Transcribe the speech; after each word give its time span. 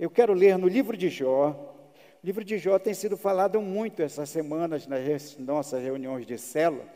Eu 0.00 0.08
quero 0.08 0.32
ler 0.32 0.56
no 0.56 0.66
livro 0.66 0.96
de 0.96 1.10
Jó. 1.10 1.50
O 1.50 2.26
livro 2.26 2.42
de 2.42 2.56
Jó 2.56 2.78
tem 2.78 2.94
sido 2.94 3.18
falado 3.18 3.60
muito 3.60 4.00
essas 4.00 4.30
semanas 4.30 4.86
nas 4.86 5.36
nossas 5.36 5.82
reuniões 5.82 6.26
de 6.26 6.38
célula 6.38 6.86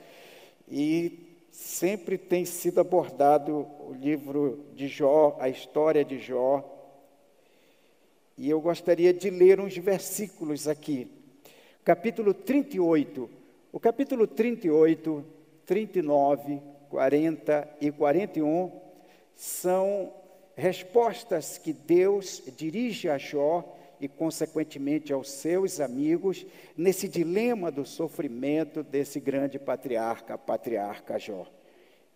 e 0.66 1.36
sempre 1.50 2.16
tem 2.16 2.46
sido 2.46 2.80
abordado 2.80 3.68
o 3.86 3.92
livro 3.92 4.64
de 4.74 4.88
Jó, 4.88 5.36
a 5.38 5.50
história 5.50 6.02
de 6.02 6.18
Jó. 6.18 6.64
E 8.38 8.48
eu 8.48 8.58
gostaria 8.58 9.12
de 9.12 9.28
ler 9.28 9.60
uns 9.60 9.76
versículos 9.76 10.66
aqui. 10.66 11.06
Capítulo 11.84 12.32
38. 12.32 13.28
O 13.70 13.78
capítulo 13.78 14.26
38, 14.26 15.22
39, 15.66 16.62
40 16.88 17.68
e 17.82 17.92
41 17.92 18.72
são 19.36 20.10
respostas 20.56 21.58
que 21.58 21.72
Deus 21.72 22.42
dirige 22.56 23.08
a 23.08 23.18
Jó 23.18 23.76
e, 24.00 24.08
consequentemente, 24.08 25.12
aos 25.12 25.30
seus 25.30 25.80
amigos, 25.80 26.46
nesse 26.76 27.08
dilema 27.08 27.70
do 27.70 27.84
sofrimento 27.84 28.82
desse 28.82 29.18
grande 29.20 29.58
patriarca, 29.58 30.38
patriarca 30.38 31.18
Jó. 31.18 31.46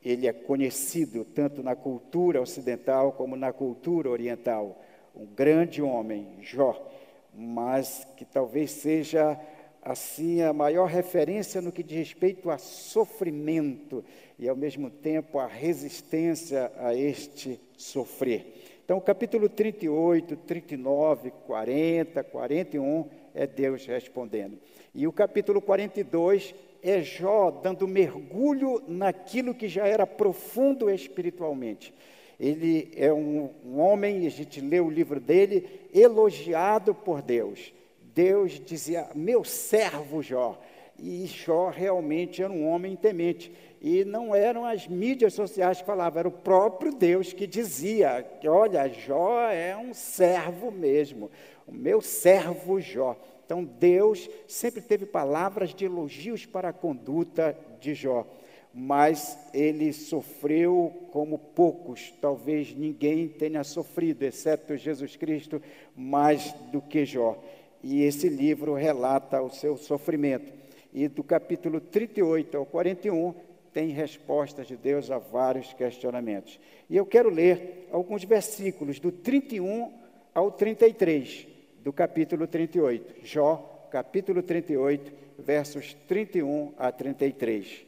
Ele 0.04 0.26
é 0.26 0.32
conhecido 0.32 1.24
tanto 1.24 1.62
na 1.62 1.74
cultura 1.74 2.40
ocidental 2.40 3.12
como 3.12 3.36
na 3.36 3.52
cultura 3.52 4.08
oriental, 4.08 4.80
um 5.14 5.26
grande 5.26 5.82
homem, 5.82 6.36
Jó, 6.40 6.88
mas 7.34 8.06
que 8.16 8.24
talvez 8.24 8.70
seja 8.70 9.38
assim 9.82 10.42
a 10.42 10.52
maior 10.52 10.86
referência 10.86 11.60
no 11.60 11.72
que 11.72 11.82
diz 11.82 11.98
respeito 11.98 12.50
a 12.50 12.58
sofrimento 12.58 14.04
e 14.38 14.48
ao 14.48 14.56
mesmo 14.56 14.90
tempo 14.90 15.38
a 15.38 15.46
resistência 15.46 16.70
a 16.78 16.94
este 16.94 17.60
sofrer. 17.76 18.54
Então, 18.84 19.00
capítulo 19.00 19.48
38, 19.48 20.36
39, 20.36 21.30
40, 21.46 22.24
41 22.24 23.06
é 23.34 23.46
Deus 23.46 23.84
respondendo. 23.84 24.58
E 24.94 25.06
o 25.06 25.12
capítulo 25.12 25.60
42 25.60 26.54
é 26.82 27.02
Jó 27.02 27.50
dando 27.50 27.86
mergulho 27.86 28.82
naquilo 28.88 29.54
que 29.54 29.68
já 29.68 29.86
era 29.86 30.06
profundo 30.06 30.88
espiritualmente. 30.88 31.92
Ele 32.40 32.90
é 32.96 33.12
um, 33.12 33.50
um 33.64 33.80
homem, 33.80 34.26
a 34.26 34.30
gente 34.30 34.60
lê 34.60 34.80
o 34.80 34.88
livro 34.88 35.20
dele, 35.20 35.68
elogiado 35.92 36.94
por 36.94 37.20
Deus. 37.20 37.72
Deus 38.18 38.60
dizia, 38.66 39.06
meu 39.14 39.44
servo 39.44 40.20
Jó. 40.20 40.60
E 40.98 41.24
Jó 41.26 41.68
realmente 41.68 42.42
era 42.42 42.52
um 42.52 42.66
homem 42.66 42.96
temente. 42.96 43.52
E 43.80 44.04
não 44.04 44.34
eram 44.34 44.64
as 44.64 44.88
mídias 44.88 45.34
sociais 45.34 45.80
que 45.80 45.86
falavam, 45.86 46.18
era 46.18 46.28
o 46.28 46.32
próprio 46.32 46.92
Deus 46.92 47.32
que 47.32 47.46
dizia: 47.46 48.26
que, 48.40 48.48
olha, 48.48 48.88
Jó 48.88 49.48
é 49.48 49.76
um 49.76 49.94
servo 49.94 50.72
mesmo, 50.72 51.30
o 51.64 51.72
meu 51.72 52.00
servo 52.00 52.80
Jó. 52.80 53.16
Então 53.46 53.62
Deus 53.62 54.28
sempre 54.48 54.80
teve 54.80 55.06
palavras 55.06 55.72
de 55.72 55.84
elogios 55.84 56.44
para 56.44 56.70
a 56.70 56.72
conduta 56.72 57.56
de 57.80 57.94
Jó, 57.94 58.26
mas 58.74 59.38
ele 59.54 59.92
sofreu 59.92 61.08
como 61.12 61.38
poucos, 61.38 62.12
talvez 62.20 62.74
ninguém 62.74 63.28
tenha 63.28 63.62
sofrido, 63.62 64.24
exceto 64.24 64.76
Jesus 64.76 65.14
Cristo, 65.14 65.62
mais 65.94 66.52
do 66.72 66.82
que 66.82 67.06
Jó. 67.06 67.38
E 67.82 68.02
esse 68.02 68.28
livro 68.28 68.74
relata 68.74 69.40
o 69.40 69.50
seu 69.50 69.76
sofrimento. 69.76 70.52
E 70.92 71.06
do 71.08 71.22
capítulo 71.22 71.80
38 71.80 72.56
ao 72.56 72.66
41 72.66 73.34
tem 73.72 73.90
respostas 73.90 74.66
de 74.66 74.76
Deus 74.76 75.10
a 75.10 75.18
vários 75.18 75.72
questionamentos. 75.72 76.58
E 76.88 76.96
eu 76.96 77.06
quero 77.06 77.30
ler 77.30 77.88
alguns 77.92 78.24
versículos 78.24 78.98
do 78.98 79.12
31 79.12 79.92
ao 80.34 80.50
33 80.50 81.46
do 81.88 81.92
capítulo 81.92 82.46
38. 82.46 83.24
Jó, 83.24 83.88
capítulo 83.90 84.42
38, 84.42 85.12
versos 85.38 85.94
31 86.06 86.72
a 86.76 86.90
33, 86.90 87.86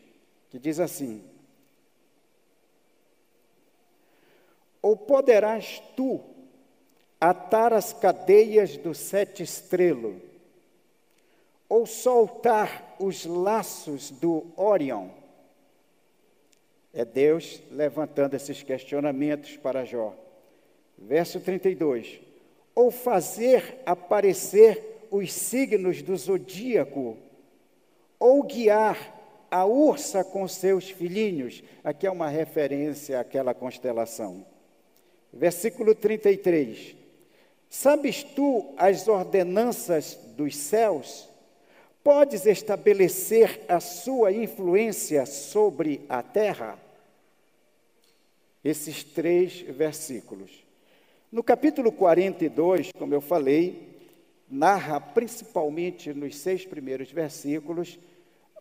que 0.50 0.58
diz 0.58 0.80
assim: 0.80 1.22
Ou 4.80 4.96
poderás 4.96 5.82
tu 5.96 6.20
atar 7.20 7.72
as 7.72 7.92
cadeias 7.92 8.76
do 8.76 8.94
sete 8.94 9.42
estrelo, 9.42 10.20
ou 11.68 11.84
soltar 11.84 12.96
os 12.98 13.26
laços 13.26 14.10
do 14.10 14.46
Orion. 14.56 15.08
É 16.92 17.04
Deus 17.04 17.62
levantando 17.70 18.34
esses 18.34 18.62
questionamentos 18.62 19.56
para 19.56 19.84
Jó. 19.84 20.14
Verso 20.98 21.38
32. 21.38 22.20
Ou 22.74 22.90
fazer 22.90 23.80
aparecer 23.86 25.06
os 25.10 25.32
signos 25.32 26.02
do 26.02 26.16
zodíaco, 26.16 27.16
ou 28.18 28.42
guiar 28.42 29.16
a 29.50 29.64
ursa 29.64 30.24
com 30.24 30.46
seus 30.48 30.90
filhinhos. 30.90 31.62
Aqui 31.84 32.06
é 32.06 32.10
uma 32.10 32.28
referência 32.28 33.20
àquela 33.20 33.54
constelação. 33.54 34.44
Versículo 35.32 35.94
33. 35.94 36.99
Sabes 37.70 38.24
tu 38.24 38.74
as 38.76 39.06
ordenanças 39.06 40.18
dos 40.36 40.56
céus? 40.56 41.28
Podes 42.02 42.44
estabelecer 42.44 43.60
a 43.68 43.78
sua 43.78 44.32
influência 44.32 45.24
sobre 45.24 46.00
a 46.08 46.20
terra? 46.20 46.76
Esses 48.64 49.04
três 49.04 49.60
versículos. 49.60 50.50
No 51.30 51.44
capítulo 51.44 51.92
42, 51.92 52.90
como 52.98 53.14
eu 53.14 53.20
falei, 53.20 53.88
narra 54.50 55.00
principalmente 55.00 56.12
nos 56.12 56.36
seis 56.38 56.66
primeiros 56.66 57.12
versículos 57.12 58.00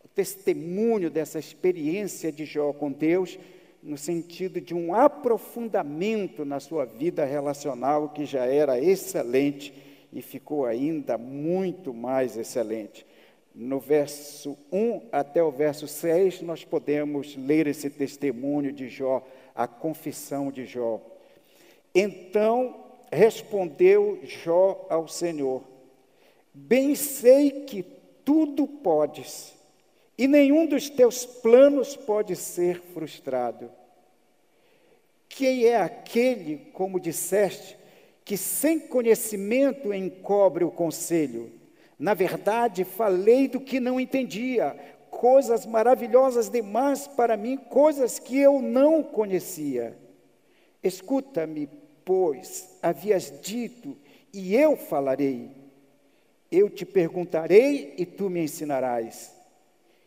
o 0.03 0.07
testemunho 0.07 1.09
dessa 1.09 1.39
experiência 1.39 2.31
de 2.31 2.45
Jó 2.45 2.71
com 2.73 2.91
Deus 2.91 3.39
no 3.81 3.97
sentido 3.97 4.59
de 4.59 4.73
um 4.73 4.93
aprofundamento 4.93 6.43
na 6.43 6.59
sua 6.59 6.85
vida 6.85 7.23
relacional 7.25 8.09
que 8.09 8.25
já 8.25 8.45
era 8.45 8.79
excelente 8.79 9.73
e 10.11 10.21
ficou 10.21 10.65
ainda 10.65 11.17
muito 11.17 11.93
mais 11.93 12.37
excelente. 12.37 13.05
No 13.53 13.79
verso 13.79 14.57
1 14.71 15.09
até 15.11 15.43
o 15.43 15.51
verso 15.51 15.87
6, 15.87 16.41
nós 16.41 16.63
podemos 16.63 17.35
ler 17.35 17.67
esse 17.67 17.89
testemunho 17.89 18.71
de 18.71 18.87
Jó, 18.87 19.25
a 19.55 19.67
confissão 19.67 20.51
de 20.51 20.65
Jó. 20.65 21.01
Então 21.93 22.75
respondeu 23.11 24.19
Jó 24.23 24.85
ao 24.89 25.07
Senhor: 25.07 25.63
Bem 26.53 26.95
sei 26.95 27.51
que 27.65 27.83
tudo 28.23 28.67
podes 28.67 29.58
e 30.19 30.27
nenhum 30.27 30.65
dos 30.65 30.89
teus 30.89 31.25
planos 31.25 31.95
pode 31.95 32.35
ser 32.35 32.81
frustrado. 32.81 33.71
Quem 35.29 35.63
é 35.63 35.77
aquele, 35.77 36.57
como 36.73 36.99
disseste, 36.99 37.79
que 38.25 38.35
sem 38.35 38.81
conhecimento 38.81 39.93
encobre 39.93 40.65
o 40.65 40.71
conselho? 40.71 41.49
Na 41.97 42.13
verdade, 42.13 42.83
falei 42.83 43.47
do 43.47 43.61
que 43.61 43.79
não 43.79 43.97
entendia, 43.97 44.77
coisas 45.09 45.65
maravilhosas 45.65 46.49
demais 46.49 47.07
para 47.07 47.37
mim, 47.37 47.55
coisas 47.55 48.19
que 48.19 48.37
eu 48.37 48.61
não 48.61 49.01
conhecia. 49.01 49.97
Escuta-me, 50.83 51.69
pois, 52.03 52.77
havias 52.83 53.31
dito, 53.41 53.95
e 54.33 54.53
eu 54.53 54.75
falarei. 54.75 55.49
Eu 56.51 56.69
te 56.69 56.85
perguntarei 56.85 57.93
e 57.97 58.05
tu 58.05 58.29
me 58.29 58.43
ensinarás. 58.43 59.38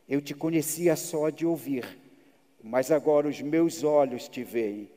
Eu 0.08 0.20
te 0.20 0.34
conhecia 0.34 0.96
só 0.96 1.30
de 1.30 1.46
ouvir, 1.46 1.98
mas 2.62 2.90
agora 2.90 3.28
os 3.28 3.40
meus 3.40 3.82
olhos 3.82 4.28
te 4.28 4.42
veem. 4.42 4.90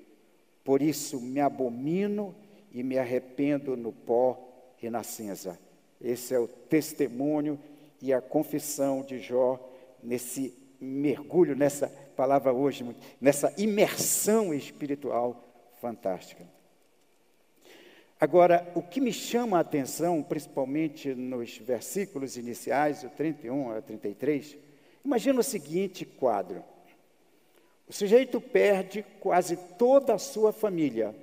Por 0.63 0.81
isso 0.81 1.21
me 1.21 1.39
abomino 1.39 2.35
e 2.71 2.83
me 2.83 2.97
arrependo 2.97 3.77
no 3.77 3.91
pó 3.91 4.39
e 4.81 4.89
na 4.89 5.03
cinza. 5.03 5.59
Esse 6.01 6.33
é 6.33 6.39
o 6.39 6.47
testemunho 6.47 7.59
e 8.01 8.11
a 8.13 8.21
confissão 8.21 9.01
de 9.01 9.19
Jó 9.19 9.59
nesse 10.03 10.53
mergulho, 10.79 11.55
nessa 11.55 11.87
palavra 12.15 12.53
hoje, 12.53 12.85
nessa 13.19 13.53
imersão 13.57 14.53
espiritual 14.53 15.43
fantástica. 15.79 16.45
Agora, 18.19 18.71
o 18.75 18.81
que 18.81 19.01
me 19.01 19.11
chama 19.11 19.57
a 19.57 19.61
atenção, 19.61 20.23
principalmente 20.23 21.13
nos 21.13 21.57
versículos 21.57 22.37
iniciais, 22.37 23.03
o 23.03 23.09
31 23.09 23.71
a 23.71 23.81
33, 23.81 24.57
Imagina 25.05 25.39
o 25.39 25.43
seguinte 25.43 26.03
quadro: 26.03 26.63
o 27.87 27.93
sujeito 27.93 28.41
perde 28.41 29.05
quase 29.19 29.55
toda 29.77 30.15
a 30.15 30.19
sua 30.19 30.51
família, 30.51 31.15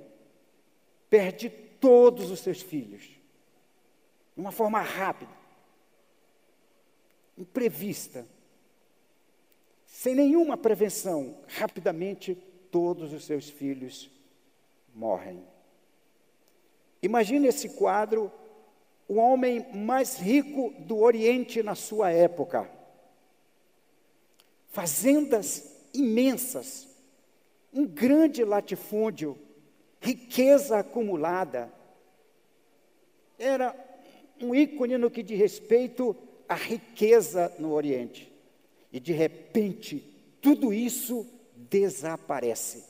perde 1.09 1.49
todos 1.49 2.31
os 2.31 2.39
seus 2.39 2.61
filhos, 2.61 3.03
de 3.03 4.41
uma 4.41 4.53
forma 4.53 4.79
rápida, 4.79 5.33
imprevista, 7.37 8.25
sem 9.85 10.15
nenhuma 10.15 10.55
prevenção, 10.55 11.35
rapidamente 11.47 12.35
todos 12.71 13.11
os 13.11 13.25
seus 13.25 13.49
filhos 13.49 14.09
morrem. 14.95 15.43
Imagine 17.01 17.49
esse 17.49 17.67
quadro, 17.67 18.31
o 19.09 19.15
homem 19.15 19.65
mais 19.75 20.17
rico 20.17 20.73
do 20.79 20.99
Oriente 20.99 21.61
na 21.61 21.75
sua 21.75 22.11
época. 22.11 22.81
Fazendas 24.73 25.71
imensas, 25.93 26.87
um 27.71 27.85
grande 27.85 28.43
latifúndio, 28.43 29.37
riqueza 30.01 30.79
acumulada. 30.79 31.71
Era 33.37 33.75
um 34.41 34.55
ícone 34.55 34.97
no 34.97 35.11
que 35.11 35.21
diz 35.21 35.37
respeito 35.37 36.15
à 36.49 36.55
riqueza 36.55 37.53
no 37.59 37.71
Oriente. 37.71 38.33
E 38.91 38.99
de 38.99 39.13
repente, 39.13 39.99
tudo 40.41 40.73
isso 40.73 41.27
desaparece, 41.55 42.83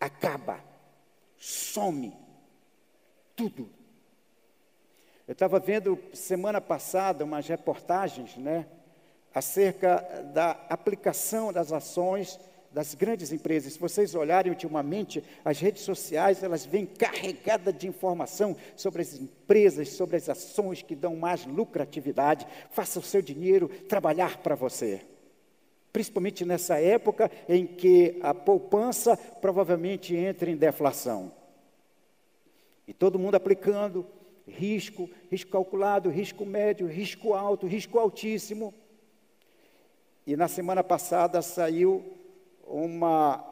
acaba, 0.00 0.60
some, 1.36 2.12
tudo. 3.36 3.70
Eu 5.28 5.32
estava 5.32 5.60
vendo 5.60 5.96
semana 6.12 6.60
passada 6.60 7.24
umas 7.24 7.46
reportagens, 7.46 8.36
né, 8.36 8.66
acerca 9.38 9.98
da 10.34 10.50
aplicação 10.68 11.52
das 11.52 11.72
ações 11.72 12.38
das 12.70 12.94
grandes 12.94 13.32
empresas. 13.32 13.72
Se 13.72 13.78
vocês 13.78 14.14
olharem 14.14 14.52
ultimamente, 14.52 15.24
as 15.44 15.58
redes 15.58 15.82
sociais, 15.82 16.42
elas 16.42 16.66
vêm 16.66 16.84
carregadas 16.84 17.76
de 17.76 17.88
informação 17.88 18.56
sobre 18.76 19.02
as 19.02 19.14
empresas, 19.14 19.88
sobre 19.90 20.16
as 20.16 20.28
ações 20.28 20.82
que 20.82 20.94
dão 20.94 21.16
mais 21.16 21.46
lucratividade. 21.46 22.46
Faça 22.70 22.98
o 22.98 23.02
seu 23.02 23.22
dinheiro 23.22 23.68
trabalhar 23.88 24.38
para 24.38 24.54
você. 24.54 25.00
Principalmente 25.92 26.44
nessa 26.44 26.78
época 26.78 27.30
em 27.48 27.66
que 27.66 28.18
a 28.22 28.34
poupança 28.34 29.16
provavelmente 29.16 30.14
entra 30.14 30.50
em 30.50 30.56
deflação. 30.56 31.32
E 32.86 32.92
todo 32.92 33.18
mundo 33.18 33.34
aplicando 33.34 34.06
risco, 34.46 35.10
risco 35.30 35.50
calculado, 35.50 36.10
risco 36.10 36.44
médio, 36.44 36.86
risco 36.86 37.34
alto, 37.34 37.66
risco 37.66 37.98
altíssimo. 37.98 38.74
E 40.28 40.36
na 40.36 40.46
semana 40.46 40.84
passada 40.84 41.40
saiu 41.40 42.04
uma, 42.66 43.42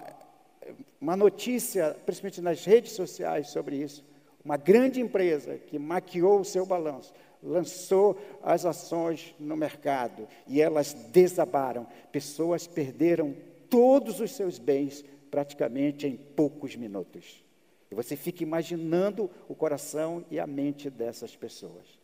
uma 1.00 1.16
notícia, 1.16 1.96
principalmente 2.04 2.42
nas 2.42 2.66
redes 2.66 2.92
sociais, 2.92 3.48
sobre 3.48 3.76
isso. 3.76 4.04
Uma 4.44 4.58
grande 4.58 5.00
empresa 5.00 5.56
que 5.56 5.78
maquiou 5.78 6.40
o 6.40 6.44
seu 6.44 6.66
balanço, 6.66 7.14
lançou 7.42 8.18
as 8.42 8.66
ações 8.66 9.34
no 9.40 9.56
mercado 9.56 10.28
e 10.46 10.60
elas 10.60 10.92
desabaram. 10.92 11.86
Pessoas 12.12 12.66
perderam 12.66 13.34
todos 13.70 14.20
os 14.20 14.32
seus 14.32 14.58
bens 14.58 15.02
praticamente 15.30 16.06
em 16.06 16.14
poucos 16.14 16.76
minutos. 16.76 17.42
E 17.90 17.94
você 17.94 18.16
fica 18.16 18.42
imaginando 18.42 19.30
o 19.48 19.54
coração 19.54 20.26
e 20.30 20.38
a 20.38 20.46
mente 20.46 20.90
dessas 20.90 21.34
pessoas. 21.34 21.98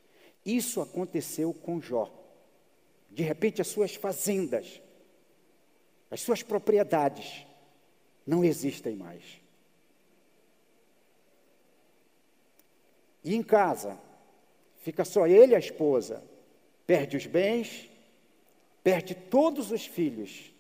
Isso 0.47 0.81
aconteceu 0.81 1.53
com 1.53 1.79
Jó. 1.79 2.22
De 3.13 3.23
repente, 3.23 3.61
as 3.61 3.69
suas 3.69 3.95
fazendas, 3.95 4.81
as 6.11 6.21
suas 6.21 6.43
propriedades 6.43 7.47
não 8.27 8.43
existem 8.43 8.97
mais. 8.97 9.23
E 13.23 13.35
em 13.35 13.43
casa, 13.43 13.99
fica 14.81 15.05
só 15.05 15.27
ele 15.27 15.53
e 15.53 15.55
a 15.55 15.59
esposa, 15.59 16.25
perde 16.87 17.17
os 17.17 17.27
bens, 17.27 17.89
perde 18.83 19.15
todos 19.15 19.71
os 19.71 19.87
filhos. 19.87 20.53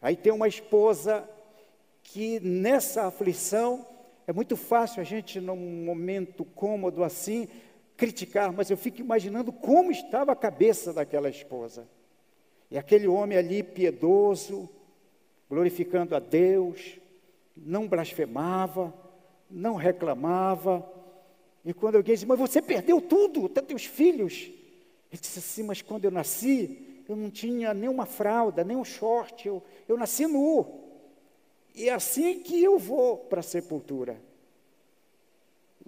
Aí 0.00 0.16
tem 0.16 0.32
uma 0.32 0.46
esposa 0.46 1.28
que 2.02 2.38
nessa 2.40 3.06
aflição 3.06 3.86
é 4.26 4.32
muito 4.32 4.56
fácil 4.56 5.00
a 5.00 5.04
gente, 5.04 5.40
num 5.40 5.56
momento 5.84 6.44
cômodo 6.44 7.02
assim, 7.02 7.48
criticar, 8.00 8.50
mas 8.50 8.70
eu 8.70 8.78
fico 8.78 9.02
imaginando 9.02 9.52
como 9.52 9.90
estava 9.90 10.32
a 10.32 10.36
cabeça 10.36 10.90
daquela 10.90 11.28
esposa. 11.28 11.86
E 12.70 12.78
aquele 12.78 13.06
homem 13.06 13.36
ali 13.36 13.62
piedoso, 13.62 14.70
glorificando 15.50 16.16
a 16.16 16.18
Deus, 16.18 16.98
não 17.54 17.86
blasfemava, 17.86 18.94
não 19.50 19.74
reclamava. 19.74 20.90
E 21.62 21.74
quando 21.74 21.96
alguém 21.96 22.14
disse, 22.14 22.24
mas 22.24 22.38
você 22.38 22.62
perdeu 22.62 23.02
tudo, 23.02 23.44
até 23.44 23.60
teus 23.60 23.84
filhos. 23.84 24.50
Ele 25.12 25.20
disse 25.20 25.38
assim, 25.38 25.62
mas 25.64 25.82
quando 25.82 26.06
eu 26.06 26.10
nasci, 26.10 27.02
eu 27.06 27.14
não 27.14 27.28
tinha 27.28 27.74
nenhuma 27.74 28.06
fralda, 28.06 28.64
nem 28.64 28.78
um 28.78 28.84
short, 28.84 29.46
eu, 29.46 29.62
eu 29.86 29.98
nasci 29.98 30.26
nu. 30.26 30.88
E 31.74 31.90
é 31.90 31.92
assim 31.92 32.40
que 32.40 32.62
eu 32.62 32.78
vou 32.78 33.18
para 33.18 33.40
a 33.40 33.42
sepultura. 33.42 34.29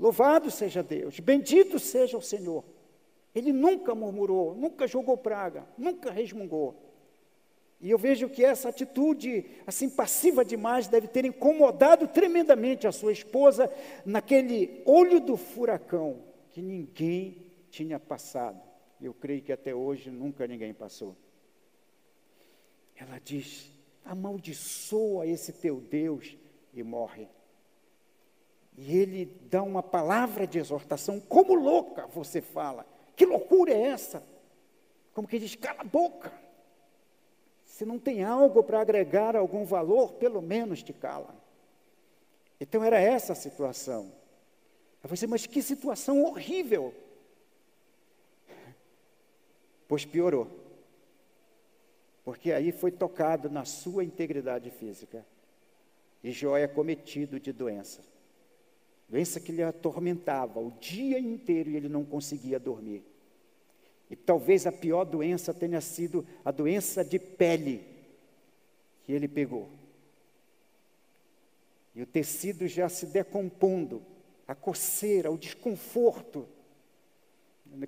Louvado 0.02 0.50
seja 0.50 0.82
Deus, 0.82 1.20
bendito 1.20 1.78
seja 1.78 2.19
o 2.19 2.20
Senhor. 2.20 2.64
Ele 3.32 3.52
nunca 3.52 3.94
murmurou, 3.94 4.52
nunca 4.52 4.84
jogou 4.84 5.16
praga, 5.16 5.64
nunca 5.78 6.10
resmungou. 6.10 6.75
E 7.81 7.88
eu 7.88 7.96
vejo 7.96 8.28
que 8.28 8.44
essa 8.44 8.69
atitude, 8.69 9.46
assim, 9.64 9.88
passiva 9.88 10.44
demais, 10.44 10.88
deve 10.88 11.06
ter 11.06 11.25
incomodado 11.25 12.08
tremendamente 12.08 12.84
a 12.84 12.90
sua 12.90 13.12
esposa 13.12 13.72
naquele 14.04 14.82
olho 14.84 15.20
do 15.20 15.37
furacão 15.37 16.25
que 16.50 16.60
ninguém 16.60 17.37
tinha 17.70 18.00
passado. 18.00 18.60
Eu 19.00 19.14
creio 19.14 19.40
que 19.40 19.52
até 19.52 19.72
hoje 19.72 20.10
nunca 20.10 20.48
ninguém 20.48 20.75
passou. 20.75 21.16
Ela 22.96 23.20
diz: 23.20 23.70
amaldiçoa 24.05 25.28
esse 25.28 25.52
teu 25.52 25.81
Deus 25.81 26.37
e 26.75 26.82
morre. 26.82 27.28
E 28.76 28.96
ele 28.96 29.26
dá 29.50 29.62
uma 29.62 29.82
palavra 29.82 30.46
de 30.46 30.58
exortação, 30.58 31.20
como 31.20 31.54
louca 31.54 32.06
você 32.06 32.40
fala. 32.40 32.86
Que 33.14 33.26
loucura 33.26 33.72
é 33.72 33.88
essa? 33.88 34.22
Como 35.12 35.28
que 35.28 35.38
diz, 35.38 35.54
cala 35.54 35.82
a 35.82 35.84
boca. 35.84 36.32
Se 37.64 37.84
não 37.84 37.98
tem 37.98 38.24
algo 38.24 38.62
para 38.62 38.80
agregar 38.80 39.36
algum 39.36 39.64
valor, 39.64 40.14
pelo 40.14 40.40
menos 40.40 40.82
te 40.82 40.92
cala. 40.92 41.34
Então 42.60 42.82
era 42.82 42.98
essa 42.98 43.32
a 43.32 43.36
situação. 43.36 44.12
Aí 45.02 45.10
você, 45.10 45.26
mas 45.26 45.46
que 45.46 45.60
situação 45.60 46.22
horrível. 46.24 46.94
Pois 49.86 50.04
piorou. 50.04 50.48
Porque 52.24 52.52
aí 52.52 52.72
foi 52.72 52.90
tocado 52.90 53.50
na 53.50 53.64
sua 53.64 54.04
integridade 54.04 54.70
física. 54.70 55.26
E 56.24 56.30
Jó 56.30 56.56
é 56.56 56.69
cometido 56.69 57.38
de 57.38 57.52
doença 57.52 58.12
doença 59.12 59.38
que 59.38 59.53
lhe 59.53 59.62
atormentava 59.62 60.59
o 60.59 60.70
dia 60.81 61.19
inteiro 61.19 61.69
e 61.69 61.77
ele 61.77 61.86
não 61.86 62.03
conseguia 62.03 62.58
dormir. 62.58 63.05
E 64.08 64.17
talvez 64.17 64.67
a 64.67 64.72
pior 64.72 65.05
doença 65.05 65.53
tenha 65.53 65.82
sido 65.82 66.27
a 66.43 66.51
doença 66.51 67.05
de 67.05 67.19
pele 67.19 67.84
que 69.03 69.13
ele 69.13 69.29
pegou. 69.29 69.69
E 71.94 72.01
o 72.01 72.06
tecido 72.06 72.67
já 72.67 72.89
se 72.89 73.05
decompondo, 73.05 74.03
a 74.48 74.55
coceira, 74.55 75.31
o 75.31 75.36
desconforto. 75.36 76.48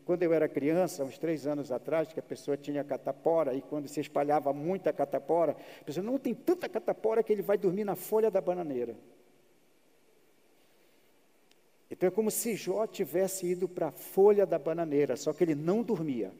Quando 0.04 0.24
eu 0.24 0.32
era 0.34 0.46
criança, 0.46 1.04
uns 1.04 1.16
três 1.16 1.46
anos 1.46 1.72
atrás, 1.72 2.12
que 2.12 2.20
a 2.20 2.22
pessoa 2.22 2.54
tinha 2.54 2.84
catapora, 2.84 3.54
e 3.54 3.62
quando 3.62 3.88
se 3.88 3.98
espalhava 3.98 4.52
muita 4.52 4.92
catapora, 4.92 5.56
a 5.80 5.84
pessoa 5.84 6.04
não 6.04 6.18
tem 6.18 6.34
tanta 6.34 6.68
catapora 6.68 7.22
que 7.22 7.32
ele 7.32 7.40
vai 7.40 7.56
dormir 7.56 7.84
na 7.84 7.96
folha 7.96 8.30
da 8.30 8.42
bananeira. 8.42 8.94
Então 11.94 12.08
é 12.08 12.10
como 12.10 12.28
se 12.28 12.56
Jó 12.56 12.88
tivesse 12.88 13.46
ido 13.46 13.68
para 13.68 13.86
a 13.86 13.92
folha 13.92 14.44
da 14.44 14.58
bananeira, 14.58 15.16
só 15.16 15.32
que 15.32 15.44
ele 15.44 15.54
não 15.54 15.80
dormia. 15.80 16.32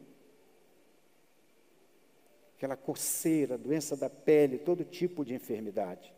Aquela 2.57 2.77
coceira, 2.77 3.57
doença 3.57 3.97
da 3.97 4.11
pele, 4.11 4.59
todo 4.59 4.85
tipo 4.85 5.25
de 5.25 5.33
enfermidade. 5.33 6.13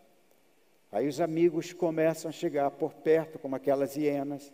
Aí 0.91 1.07
os 1.07 1.21
amigos 1.21 1.75
começam 1.75 2.31
a 2.31 2.33
chegar 2.33 2.71
por 2.71 2.95
perto, 2.95 3.39
como 3.39 3.55
aquelas 3.55 3.95
hienas. 3.95 4.51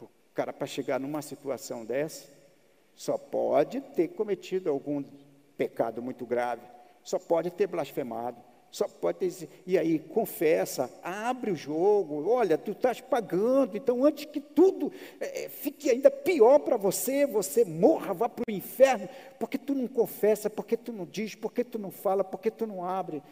O 0.00 0.08
cara, 0.32 0.54
para 0.54 0.66
chegar 0.66 0.98
numa 0.98 1.20
situação 1.20 1.84
dessa, 1.84 2.32
só 2.94 3.18
pode 3.18 3.82
ter 3.82 4.08
cometido 4.08 4.70
algum 4.70 5.04
pecado 5.58 6.00
muito 6.00 6.24
grave, 6.24 6.62
só 7.02 7.18
pode 7.18 7.50
ter 7.50 7.66
blasfemado, 7.66 8.40
só 8.70 8.86
pode 8.86 9.18
ter. 9.18 9.48
E 9.66 9.78
aí, 9.78 9.98
confessa, 9.98 10.90
abre 11.02 11.50
o 11.50 11.56
jogo, 11.56 12.28
olha, 12.28 12.58
tu 12.58 12.72
estás 12.72 13.00
pagando, 13.00 13.76
então 13.76 14.04
antes 14.04 14.26
que 14.26 14.40
tudo 14.40 14.92
é, 15.20 15.48
fique 15.48 15.90
ainda 15.90 16.10
pior 16.10 16.58
para 16.60 16.76
você, 16.76 17.26
você 17.26 17.64
morra, 17.64 18.12
vá 18.12 18.28
para 18.28 18.44
o 18.48 18.52
inferno, 18.52 19.08
porque 19.38 19.56
tu 19.56 19.74
não 19.74 19.88
confessa, 19.88 20.50
porque 20.50 20.76
tu 20.76 20.92
não 20.92 21.06
diz, 21.06 21.34
porque 21.34 21.64
tu 21.64 21.78
não 21.78 21.90
fala, 21.90 22.22
porque 22.22 22.50
tu 22.50 22.66
não 22.66 22.84
abre. 22.84 23.22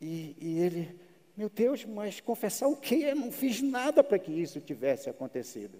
E, 0.00 0.36
e 0.38 0.60
ele, 0.60 1.00
meu 1.36 1.48
Deus, 1.48 1.84
mas 1.84 2.20
confessar 2.20 2.68
o 2.68 2.76
quê? 2.76 3.06
Eu 3.06 3.16
não 3.16 3.32
fiz 3.32 3.62
nada 3.62 4.04
para 4.04 4.18
que 4.18 4.30
isso 4.30 4.60
tivesse 4.60 5.08
acontecido. 5.08 5.78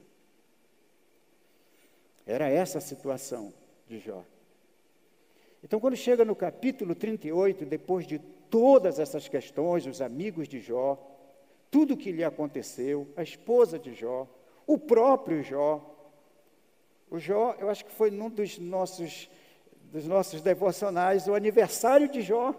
Era 2.27 2.49
essa 2.49 2.79
a 2.79 2.81
situação 2.81 3.53
de 3.87 4.01
Jó. 4.01 4.25
Então, 5.63 5.81
quando 5.81 5.97
chega 5.97 6.25
no 6.25 6.35
capítulo 6.35 6.95
38, 6.95 7.65
depois 7.65 8.07
de 8.07 8.21
todas 8.51 8.99
essas 8.99 9.29
questões, 9.29 9.87
os 9.87 10.01
amigos 10.01 10.49
de 10.49 10.61
Jó, 10.61 10.99
tudo 11.71 11.95
o 11.95 11.97
que 11.97 12.13
lhe 12.13 12.25
aconteceu, 12.25 13.09
a 13.17 13.23
esposa 13.23 13.79
de 13.79 13.95
Jó, 13.95 14.27
o 14.67 14.79
próprio 14.79 15.43
Jó. 15.43 15.95
O 17.11 17.19
Jó, 17.19 17.55
eu 17.59 17.71
acho 17.71 17.85
que 17.85 17.93
foi 17.93 18.11
num 18.11 18.29
dos 18.29 18.59
nossos, 18.59 19.29
dos 19.93 20.07
nossos 20.07 20.41
devocionais, 20.41 21.29
o 21.29 21.35
aniversário 21.35 22.09
de 22.09 22.23
Jó. 22.23 22.55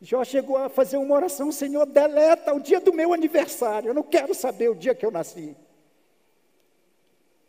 Jó 0.00 0.24
chegou 0.24 0.56
a 0.56 0.68
fazer 0.68 0.96
uma 0.96 1.14
oração, 1.14 1.52
Senhor, 1.52 1.86
deleta 1.86 2.52
o 2.52 2.60
dia 2.60 2.80
do 2.80 2.92
meu 2.92 3.12
aniversário, 3.12 3.88
eu 3.88 3.94
não 3.94 4.02
quero 4.02 4.34
saber 4.34 4.68
o 4.68 4.74
dia 4.74 4.94
que 4.94 5.06
eu 5.06 5.10
nasci. 5.10 5.56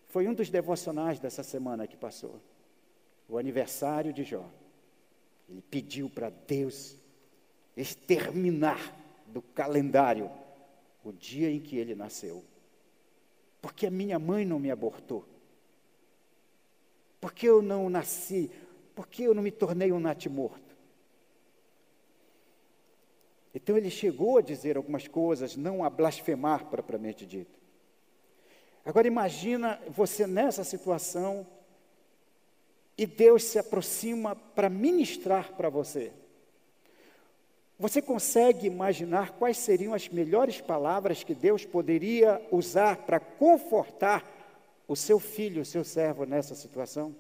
Foi 0.05 0.27
um 0.27 0.33
dos 0.33 0.49
devocionais 0.49 1.19
dessa 1.19 1.41
semana 1.41 1.87
que 1.87 1.97
passou. 1.97 2.39
O 3.27 3.37
aniversário 3.37 4.13
de 4.13 4.23
Jó. 4.23 4.45
Ele 5.49 5.61
pediu 5.63 6.09
para 6.09 6.29
Deus 6.29 6.95
exterminar 7.75 8.95
do 9.27 9.41
calendário 9.41 10.29
o 11.03 11.11
dia 11.11 11.49
em 11.49 11.59
que 11.59 11.77
ele 11.77 11.95
nasceu. 11.95 12.43
Porque 13.61 13.87
a 13.87 13.91
minha 13.91 14.19
mãe 14.19 14.45
não 14.45 14.59
me 14.59 14.69
abortou. 14.69 15.25
Porque 17.19 17.47
eu 17.47 17.61
não 17.61 17.89
nasci, 17.89 18.51
porque 18.95 19.23
eu 19.23 19.33
não 19.33 19.41
me 19.41 19.51
tornei 19.51 19.91
um 19.91 19.99
natimorto. 19.99 20.75
Então 23.53 23.77
ele 23.77 23.89
chegou 23.89 24.37
a 24.37 24.41
dizer 24.41 24.77
algumas 24.77 25.07
coisas, 25.07 25.55
não 25.55 25.83
a 25.83 25.89
blasfemar 25.89 26.65
propriamente 26.65 27.25
dito. 27.25 27.59
Agora 28.85 29.07
imagina 29.07 29.79
você 29.89 30.27
nessa 30.27 30.63
situação 30.63 31.47
e 32.97 33.05
Deus 33.05 33.43
se 33.43 33.57
aproxima 33.57 34.35
para 34.35 34.69
ministrar 34.69 35.53
para 35.53 35.69
você. 35.69 36.11
Você 37.79 38.01
consegue 38.01 38.67
imaginar 38.67 39.31
quais 39.31 39.57
seriam 39.57 39.93
as 39.93 40.07
melhores 40.07 40.61
palavras 40.61 41.23
que 41.23 41.33
Deus 41.33 41.65
poderia 41.65 42.41
usar 42.51 42.97
para 42.97 43.19
confortar 43.19 44.23
o 44.87 44.95
seu 44.95 45.19
filho, 45.19 45.61
o 45.61 45.65
seu 45.65 45.83
servo 45.83 46.25
nessa 46.25 46.55
situação? 46.55 47.15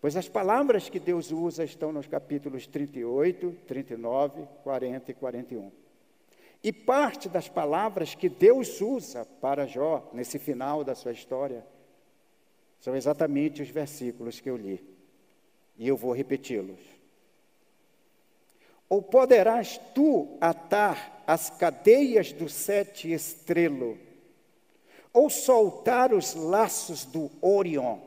Pois 0.00 0.16
as 0.16 0.28
palavras 0.28 0.88
que 0.88 0.98
Deus 0.98 1.30
usa 1.30 1.62
estão 1.62 1.92
nos 1.92 2.06
capítulos 2.06 2.66
38, 2.66 3.54
39, 3.66 4.48
40 4.64 5.10
e 5.10 5.14
41. 5.14 5.70
E 6.62 6.72
parte 6.72 7.28
das 7.28 7.48
palavras 7.48 8.14
que 8.14 8.28
Deus 8.28 8.80
usa 8.80 9.26
para 9.40 9.66
Jó, 9.66 10.10
nesse 10.12 10.38
final 10.38 10.82
da 10.82 10.94
sua 10.94 11.12
história, 11.12 11.64
são 12.80 12.96
exatamente 12.96 13.60
os 13.60 13.68
versículos 13.68 14.40
que 14.40 14.48
eu 14.48 14.56
li. 14.56 14.82
E 15.78 15.86
eu 15.86 15.96
vou 15.96 16.12
repeti-los. 16.12 16.99
Ou 18.90 19.00
poderás 19.00 19.80
tu 19.94 20.36
atar 20.40 21.22
as 21.24 21.48
cadeias 21.48 22.32
do 22.32 22.48
sete 22.48 23.12
estrelo, 23.12 23.96
ou 25.12 25.30
soltar 25.30 26.12
os 26.12 26.34
laços 26.34 27.04
do 27.04 27.30
Orion, 27.40 27.98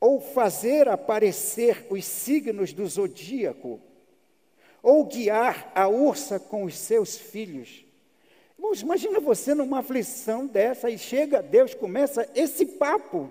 ou 0.00 0.20
fazer 0.20 0.88
aparecer 0.88 1.86
os 1.88 2.04
signos 2.04 2.72
do 2.72 2.84
zodíaco, 2.84 3.80
ou 4.82 5.04
guiar 5.04 5.70
a 5.72 5.86
ursa 5.86 6.40
com 6.40 6.64
os 6.64 6.76
seus 6.76 7.16
filhos. 7.16 7.84
Irmãos, 8.58 8.82
imagina 8.82 9.20
você 9.20 9.54
numa 9.54 9.78
aflição 9.78 10.48
dessa 10.48 10.90
e 10.90 10.98
chega 10.98 11.40
Deus, 11.40 11.74
começa 11.74 12.28
esse 12.34 12.66
papo. 12.66 13.30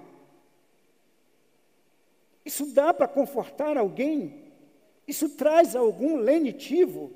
Isso 2.45 2.65
dá 2.67 2.93
para 2.93 3.09
confortar 3.09 3.75
alguém? 3.75 4.40
Isso 5.07 5.29
traz 5.29 5.75
algum 5.75 6.15
lenitivo? 6.17 7.11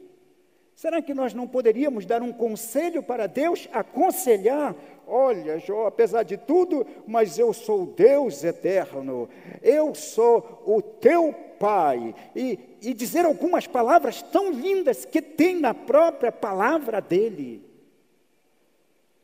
Será 0.75 1.01
que 1.01 1.13
nós 1.13 1.33
não 1.33 1.47
poderíamos 1.47 2.05
dar 2.05 2.21
um 2.21 2.33
conselho 2.33 3.01
para 3.01 3.27
Deus, 3.27 3.69
aconselhar? 3.71 4.75
Olha, 5.07 5.57
Jó, 5.57 5.87
apesar 5.87 6.23
de 6.23 6.35
tudo, 6.35 6.85
mas 7.07 7.39
eu 7.39 7.53
sou 7.53 7.85
Deus 7.85 8.43
eterno, 8.43 9.29
eu 9.61 9.95
sou 9.95 10.63
o 10.65 10.81
teu 10.81 11.33
Pai, 11.57 12.13
e, 12.35 12.59
e 12.81 12.93
dizer 12.93 13.25
algumas 13.25 13.65
palavras 13.65 14.21
tão 14.21 14.51
lindas 14.51 15.05
que 15.05 15.21
tem 15.21 15.57
na 15.57 15.73
própria 15.73 16.29
palavra 16.29 16.99
dele. 16.99 17.63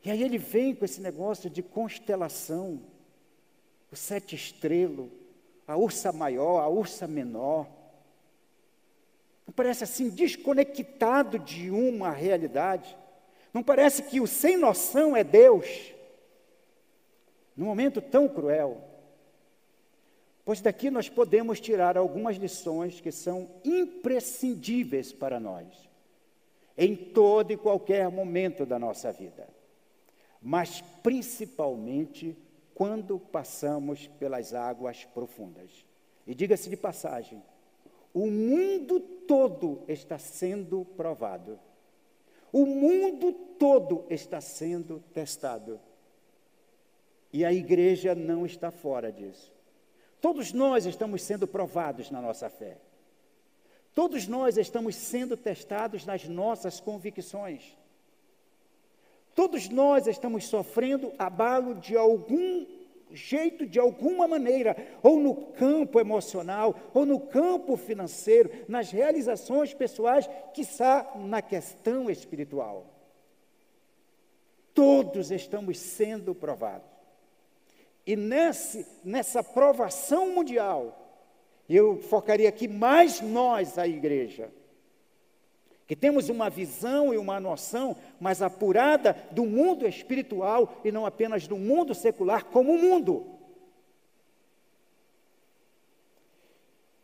E 0.03 0.09
aí 0.09 0.23
ele 0.23 0.37
vem 0.37 0.73
com 0.73 0.85
esse 0.85 1.01
negócio 1.01 1.49
de 1.49 1.61
constelação, 1.61 2.79
o 3.91 3.95
sete 3.97 4.33
estrelo, 4.33 5.11
a 5.67 5.75
ursa 5.75 6.13
maior, 6.13 6.61
a 6.61 6.69
ursa 6.69 7.05
menor. 7.05 7.67
Parece 9.55 9.83
assim 9.83 10.09
desconectado 10.09 11.37
de 11.39 11.69
uma 11.69 12.11
realidade. 12.11 12.97
Não 13.53 13.61
parece 13.61 14.03
que 14.03 14.21
o 14.21 14.27
sem 14.27 14.57
noção 14.57 15.15
é 15.15 15.23
Deus. 15.23 15.93
Num 17.55 17.65
momento 17.65 18.01
tão 18.01 18.27
cruel. 18.27 18.81
Pois 20.43 20.61
daqui 20.61 20.89
nós 20.89 21.07
podemos 21.07 21.59
tirar 21.59 21.97
algumas 21.97 22.37
lições 22.37 22.99
que 22.99 23.11
são 23.11 23.49
imprescindíveis 23.63 25.13
para 25.13 25.39
nós, 25.39 25.67
em 26.77 26.95
todo 26.95 27.51
e 27.51 27.57
qualquer 27.57 28.09
momento 28.09 28.65
da 28.65 28.79
nossa 28.79 29.11
vida, 29.11 29.47
mas 30.41 30.81
principalmente 31.03 32.35
quando 32.73 33.19
passamos 33.19 34.07
pelas 34.19 34.53
águas 34.53 35.05
profundas. 35.05 35.85
E 36.25 36.33
diga-se 36.33 36.69
de 36.69 36.77
passagem, 36.77 37.43
o 38.13 38.27
mundo 38.27 38.99
todo 38.99 39.83
está 39.87 40.17
sendo 40.17 40.85
provado. 40.97 41.59
O 42.51 42.65
mundo 42.65 43.31
todo 43.57 44.05
está 44.09 44.41
sendo 44.41 45.01
testado. 45.13 45.79
E 47.31 47.45
a 47.45 47.53
igreja 47.53 48.13
não 48.13 48.45
está 48.45 48.71
fora 48.71 49.11
disso. 49.11 49.51
Todos 50.19 50.51
nós 50.51 50.85
estamos 50.85 51.23
sendo 51.23 51.47
provados 51.47 52.11
na 52.11 52.21
nossa 52.21 52.49
fé. 52.49 52.77
Todos 53.95 54.27
nós 54.27 54.57
estamos 54.57 54.95
sendo 54.95 55.37
testados 55.37 56.05
nas 56.05 56.25
nossas 56.27 56.79
convicções. 56.79 57.77
Todos 59.33 59.69
nós 59.69 60.07
estamos 60.07 60.45
sofrendo 60.45 61.13
abalo 61.17 61.75
de 61.75 61.95
algum 61.95 62.65
jeito, 63.13 63.65
de 63.65 63.79
alguma 63.79 64.27
maneira, 64.27 64.75
ou 65.01 65.19
no 65.19 65.35
campo 65.35 65.99
emocional, 65.99 66.75
ou 66.93 67.05
no 67.05 67.19
campo 67.19 67.75
financeiro, 67.75 68.49
nas 68.67 68.91
realizações 68.91 69.73
pessoais, 69.73 70.29
quiçá 70.53 71.11
na 71.15 71.41
questão 71.41 72.09
espiritual. 72.09 72.85
Todos 74.73 75.31
estamos 75.31 75.77
sendo 75.79 76.33
provados. 76.33 76.89
E 78.05 78.15
nesse, 78.15 78.85
nessa 79.03 79.43
provação 79.43 80.31
mundial, 80.33 80.97
eu 81.69 81.97
focaria 81.97 82.49
aqui 82.49 82.67
mais 82.67 83.21
nós, 83.21 83.77
a 83.77 83.87
igreja, 83.87 84.49
que 85.91 85.95
temos 85.97 86.29
uma 86.29 86.49
visão 86.49 87.13
e 87.13 87.17
uma 87.17 87.37
noção 87.37 87.97
mais 88.17 88.41
apurada 88.41 89.13
do 89.29 89.45
mundo 89.45 89.85
espiritual 89.85 90.79
e 90.85 90.89
não 90.89 91.05
apenas 91.05 91.47
do 91.47 91.57
mundo 91.57 91.93
secular 91.93 92.45
como 92.45 92.77
mundo. 92.77 93.27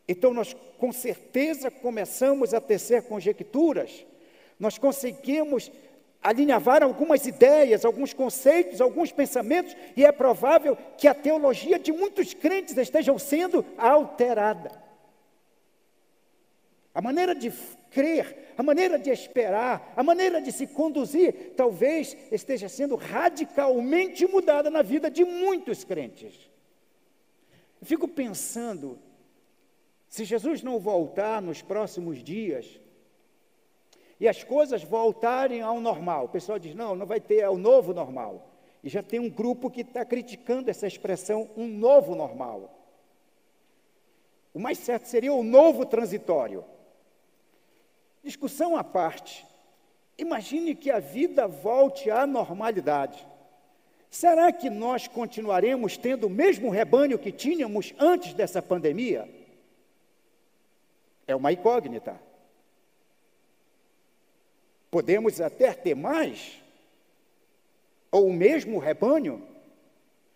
Então, 0.07 0.33
nós 0.33 0.55
com 0.77 0.93
certeza 0.93 1.69
começamos 1.69 2.53
a 2.53 2.61
tecer 2.61 3.01
conjecturas, 3.01 4.05
nós 4.57 4.77
conseguimos 4.77 5.69
alinhavar 6.23 6.81
algumas 6.81 7.25
ideias, 7.25 7.83
alguns 7.83 8.13
conceitos, 8.13 8.79
alguns 8.79 9.11
pensamentos, 9.11 9.75
e 9.97 10.05
é 10.05 10.13
provável 10.13 10.77
que 10.97 11.09
a 11.09 11.13
teologia 11.13 11.77
de 11.77 11.91
muitos 11.91 12.33
crentes 12.33 12.77
esteja 12.77 13.19
sendo 13.19 13.65
alterada. 13.77 14.86
A 16.97 17.01
maneira 17.03 17.35
de 17.35 17.53
crer, 17.91 18.55
a 18.57 18.63
maneira 18.63 18.97
de 18.97 19.11
esperar, 19.11 19.93
a 19.95 20.01
maneira 20.01 20.41
de 20.41 20.51
se 20.51 20.65
conduzir, 20.65 21.53
talvez 21.55 22.17
esteja 22.31 22.67
sendo 22.67 22.95
radicalmente 22.95 24.25
mudada 24.25 24.71
na 24.71 24.81
vida 24.81 25.07
de 25.07 25.23
muitos 25.23 25.83
crentes. 25.83 26.49
Eu 27.79 27.85
fico 27.85 28.07
pensando, 28.07 28.97
se 30.09 30.25
Jesus 30.25 30.63
não 30.63 30.79
voltar 30.79 31.39
nos 31.39 31.61
próximos 31.61 32.23
dias, 32.23 32.81
e 34.19 34.27
as 34.27 34.43
coisas 34.43 34.83
voltarem 34.83 35.61
ao 35.61 35.79
normal. 35.79 36.25
O 36.25 36.29
pessoal 36.29 36.57
diz: 36.57 36.73
não, 36.73 36.95
não 36.95 37.05
vai 37.05 37.19
ter, 37.19 37.41
é 37.41 37.49
o 37.49 37.59
novo 37.59 37.93
normal. 37.93 38.49
E 38.83 38.89
já 38.89 39.03
tem 39.03 39.19
um 39.19 39.29
grupo 39.29 39.69
que 39.69 39.81
está 39.81 40.03
criticando 40.03 40.71
essa 40.71 40.87
expressão, 40.87 41.47
um 41.55 41.67
novo 41.67 42.15
normal. 42.15 42.73
O 44.51 44.59
mais 44.59 44.79
certo 44.79 45.05
seria 45.05 45.31
o 45.31 45.43
novo 45.43 45.85
transitório. 45.85 46.65
Discussão 48.27 48.75
à 48.75 48.83
parte. 48.83 49.47
Imagine 50.17 50.75
que 50.75 50.91
a 50.91 50.99
vida 50.99 51.47
volte 51.47 52.11
à 52.11 52.27
normalidade. 52.27 53.25
Será 54.11 54.51
que 54.51 54.69
nós 54.69 55.07
continuaremos 55.07 55.95
tendo 55.95 56.27
o 56.27 56.29
mesmo 56.29 56.69
rebanho 56.69 57.17
que 57.17 57.31
tínhamos 57.31 57.93
antes 57.97 58.33
dessa 58.33 58.61
pandemia? 58.61 59.33
É 61.25 61.33
uma 61.37 61.53
incógnita. 61.53 62.19
Podemos 64.91 65.39
até 65.39 65.71
ter 65.71 65.95
mais, 65.95 66.61
ou 68.11 68.27
o 68.27 68.33
mesmo 68.33 68.77
rebanho, 68.77 69.41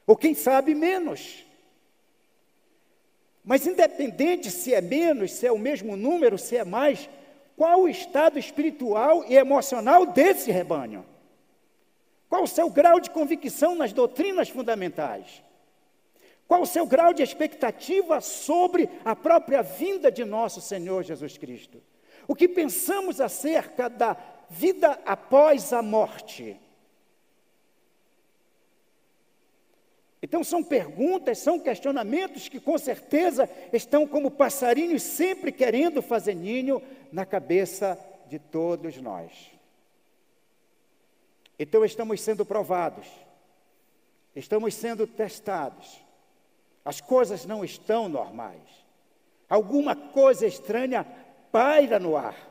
ou 0.07 0.15
quem 0.15 0.33
sabe 0.33 0.73
menos. 0.73 1.45
Mas 3.43 3.67
independente 3.67 4.49
se 4.49 4.73
é 4.73 4.79
menos, 4.79 5.33
se 5.33 5.45
é 5.45 5.51
o 5.51 5.59
mesmo 5.59 5.97
número, 5.97 6.37
se 6.37 6.55
é 6.55 6.63
mais, 6.63 7.09
qual 7.61 7.81
o 7.81 7.87
estado 7.87 8.39
espiritual 8.39 9.23
e 9.29 9.35
emocional 9.35 10.03
desse 10.03 10.49
rebanho? 10.49 11.05
Qual 12.27 12.41
o 12.41 12.47
seu 12.47 12.67
grau 12.71 12.99
de 12.99 13.11
convicção 13.11 13.75
nas 13.75 13.93
doutrinas 13.93 14.49
fundamentais? 14.49 15.43
Qual 16.47 16.63
o 16.63 16.65
seu 16.65 16.87
grau 16.87 17.13
de 17.13 17.21
expectativa 17.21 18.19
sobre 18.19 18.89
a 19.05 19.15
própria 19.15 19.61
vinda 19.61 20.11
de 20.11 20.25
nosso 20.25 20.59
Senhor 20.59 21.03
Jesus 21.03 21.37
Cristo? 21.37 21.79
O 22.27 22.33
que 22.33 22.47
pensamos 22.47 23.21
acerca 23.21 23.87
da 23.87 24.17
vida 24.49 24.99
após 25.05 25.71
a 25.71 25.83
morte? 25.83 26.59
Então, 30.23 30.43
são 30.43 30.63
perguntas, 30.63 31.37
são 31.37 31.59
questionamentos 31.59 32.49
que 32.49 32.59
com 32.59 32.77
certeza 32.77 33.47
estão 33.71 34.07
como 34.07 34.31
passarinhos 34.31 35.03
sempre 35.03 35.51
querendo 35.51 36.01
fazer 36.01 36.35
ninho 36.35 36.81
na 37.11 37.25
cabeça 37.25 37.99
de 38.27 38.39
todos 38.39 38.97
nós. 38.97 39.51
Então, 41.57 41.85
estamos 41.85 42.21
sendo 42.21 42.45
provados, 42.45 43.07
estamos 44.35 44.73
sendo 44.73 45.05
testados 45.05 46.01
as 46.83 46.99
coisas 46.99 47.45
não 47.45 47.63
estão 47.63 48.09
normais. 48.09 48.61
Alguma 49.47 49.95
coisa 49.95 50.47
estranha 50.47 51.05
paira 51.51 51.99
no 51.99 52.15
ar. 52.15 52.49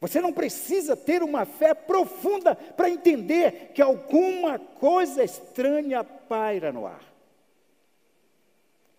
Você 0.00 0.20
não 0.20 0.32
precisa 0.32 0.96
ter 0.96 1.22
uma 1.22 1.44
fé 1.44 1.74
profunda 1.74 2.54
para 2.54 2.88
entender 2.88 3.72
que 3.74 3.82
alguma 3.82 4.58
coisa 4.58 5.22
estranha 5.22 6.02
paira 6.02 6.72
no 6.72 6.86
ar. 6.86 7.04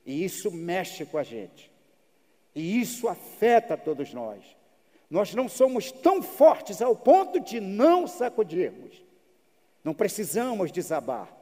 E 0.06 0.24
isso 0.24 0.52
mexe 0.52 1.06
com 1.06 1.18
a 1.18 1.24
gente. 1.24 1.71
E 2.54 2.80
isso 2.82 3.08
afeta 3.08 3.78
todos 3.78 4.14
nós. 4.14 4.44
Nós 5.10 5.34
não 5.34 5.50
somos 5.50 5.92
tão 5.92 6.22
fortes 6.22 6.82
ao 6.82 6.96
ponto 6.96 7.40
de 7.40 7.60
não 7.60 8.08
sacudirmos. 8.08 9.04
Não 9.84 9.94
precisamos 9.94 10.72
desabar 10.72 11.42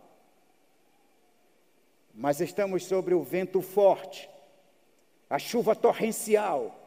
mas 2.20 2.42
estamos 2.42 2.84
sobre 2.84 3.14
o 3.14 3.24
vento 3.24 3.62
forte, 3.62 4.30
a 5.30 5.40
chuva 5.40 5.74
torrencial, 5.74 6.78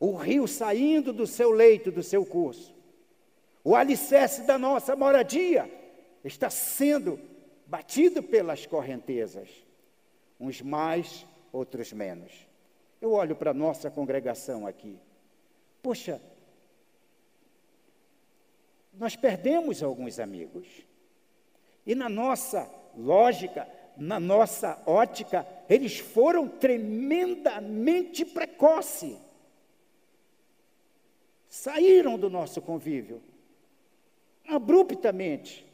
o 0.00 0.16
rio 0.16 0.48
saindo 0.48 1.12
do 1.12 1.28
seu 1.28 1.52
leito, 1.52 1.92
do 1.92 2.02
seu 2.02 2.26
curso. 2.26 2.74
O 3.62 3.76
alicerce 3.76 4.42
da 4.42 4.58
nossa 4.58 4.96
moradia 4.96 5.70
está 6.24 6.50
sendo 6.50 7.20
batido 7.66 8.20
pelas 8.20 8.66
correntezas, 8.66 9.48
uns 10.40 10.60
mais, 10.60 11.24
outros 11.52 11.92
menos. 11.92 12.43
Eu 13.04 13.12
olho 13.12 13.36
para 13.36 13.50
a 13.50 13.54
nossa 13.54 13.90
congregação 13.90 14.66
aqui. 14.66 14.98
Poxa, 15.82 16.22
nós 18.94 19.14
perdemos 19.14 19.82
alguns 19.82 20.18
amigos. 20.18 20.66
E 21.84 21.94
na 21.94 22.08
nossa 22.08 22.66
lógica, 22.96 23.68
na 23.94 24.18
nossa 24.18 24.82
ótica, 24.86 25.46
eles 25.68 25.98
foram 25.98 26.48
tremendamente 26.48 28.24
precoce. 28.24 29.20
Saíram 31.46 32.18
do 32.18 32.30
nosso 32.30 32.62
convívio 32.62 33.20
abruptamente, 34.48 35.66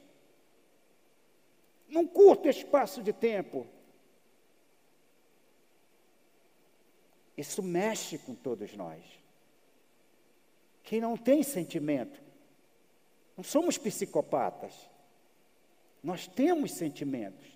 num 1.89 2.09
curto 2.09 2.49
espaço 2.49 3.01
de 3.05 3.13
tempo. 3.13 3.69
Isso 7.41 7.63
mexe 7.63 8.19
com 8.19 8.35
todos 8.35 8.77
nós. 8.77 9.03
Quem 10.83 11.01
não 11.01 11.17
tem 11.17 11.43
sentimento, 11.43 12.21
não 13.35 13.43
somos 13.43 13.79
psicopatas. 13.79 14.75
Nós 16.03 16.27
temos 16.27 16.73
sentimentos. 16.73 17.47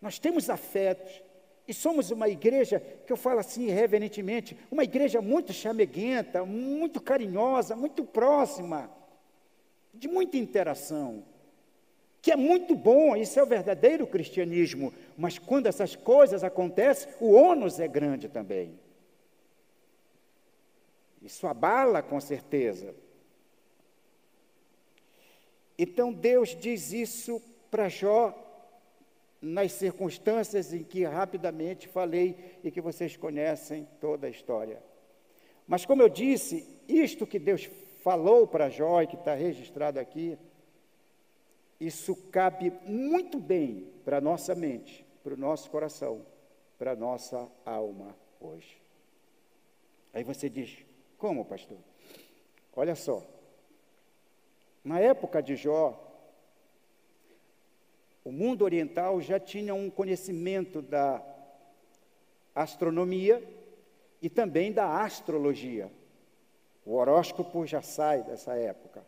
Nós 0.00 0.20
temos 0.20 0.48
afetos. 0.48 1.20
E 1.66 1.74
somos 1.74 2.12
uma 2.12 2.28
igreja, 2.28 2.78
que 2.78 3.12
eu 3.12 3.16
falo 3.16 3.40
assim 3.40 3.66
reverentemente, 3.66 4.56
uma 4.70 4.84
igreja 4.84 5.20
muito 5.20 5.52
chameguenta, 5.52 6.44
muito 6.44 7.00
carinhosa, 7.00 7.74
muito 7.74 8.04
próxima, 8.04 8.88
de 9.92 10.06
muita 10.06 10.36
interação. 10.36 11.24
Que 12.22 12.30
é 12.30 12.36
muito 12.36 12.76
bom, 12.76 13.16
isso 13.16 13.40
é 13.40 13.42
o 13.42 13.46
verdadeiro 13.46 14.06
cristianismo, 14.06 14.94
mas 15.18 15.36
quando 15.36 15.66
essas 15.66 15.96
coisas 15.96 16.44
acontecem, 16.44 17.12
o 17.20 17.32
ônus 17.32 17.80
é 17.80 17.88
grande 17.88 18.28
também. 18.28 18.85
Isso 21.26 21.44
abala 21.48 22.02
com 22.02 22.20
certeza. 22.20 22.94
Então 25.76 26.12
Deus 26.12 26.54
diz 26.54 26.92
isso 26.92 27.42
para 27.68 27.88
Jó 27.88 28.32
nas 29.42 29.72
circunstâncias 29.72 30.72
em 30.72 30.84
que 30.84 31.04
rapidamente 31.04 31.88
falei 31.88 32.58
e 32.62 32.70
que 32.70 32.80
vocês 32.80 33.16
conhecem 33.16 33.88
toda 34.00 34.28
a 34.28 34.30
história. 34.30 34.80
Mas, 35.66 35.84
como 35.84 36.00
eu 36.00 36.08
disse, 36.08 36.80
isto 36.88 37.26
que 37.26 37.40
Deus 37.40 37.68
falou 38.04 38.46
para 38.46 38.70
Jó 38.70 39.02
e 39.02 39.08
que 39.08 39.16
está 39.16 39.34
registrado 39.34 39.98
aqui, 39.98 40.38
isso 41.80 42.14
cabe 42.30 42.72
muito 42.84 43.40
bem 43.40 43.92
para 44.04 44.18
a 44.18 44.20
nossa 44.20 44.54
mente, 44.54 45.04
para 45.24 45.34
o 45.34 45.36
nosso 45.36 45.68
coração, 45.70 46.24
para 46.78 46.92
a 46.92 46.96
nossa 46.96 47.50
alma 47.64 48.16
hoje. 48.40 48.80
Aí 50.14 50.24
você 50.24 50.48
diz: 50.48 50.85
como, 51.26 51.44
pastor? 51.44 51.78
Olha 52.76 52.94
só. 52.94 53.20
Na 54.84 55.00
época 55.00 55.42
de 55.42 55.56
Jó, 55.56 56.00
o 58.24 58.30
mundo 58.30 58.62
oriental 58.62 59.20
já 59.20 59.40
tinha 59.40 59.74
um 59.74 59.90
conhecimento 59.90 60.80
da 60.80 61.20
astronomia 62.54 63.42
e 64.22 64.30
também 64.30 64.70
da 64.70 65.02
astrologia. 65.02 65.90
O 66.84 66.94
horóscopo 66.94 67.66
já 67.66 67.82
sai 67.82 68.22
dessa 68.22 68.54
época. 68.54 69.04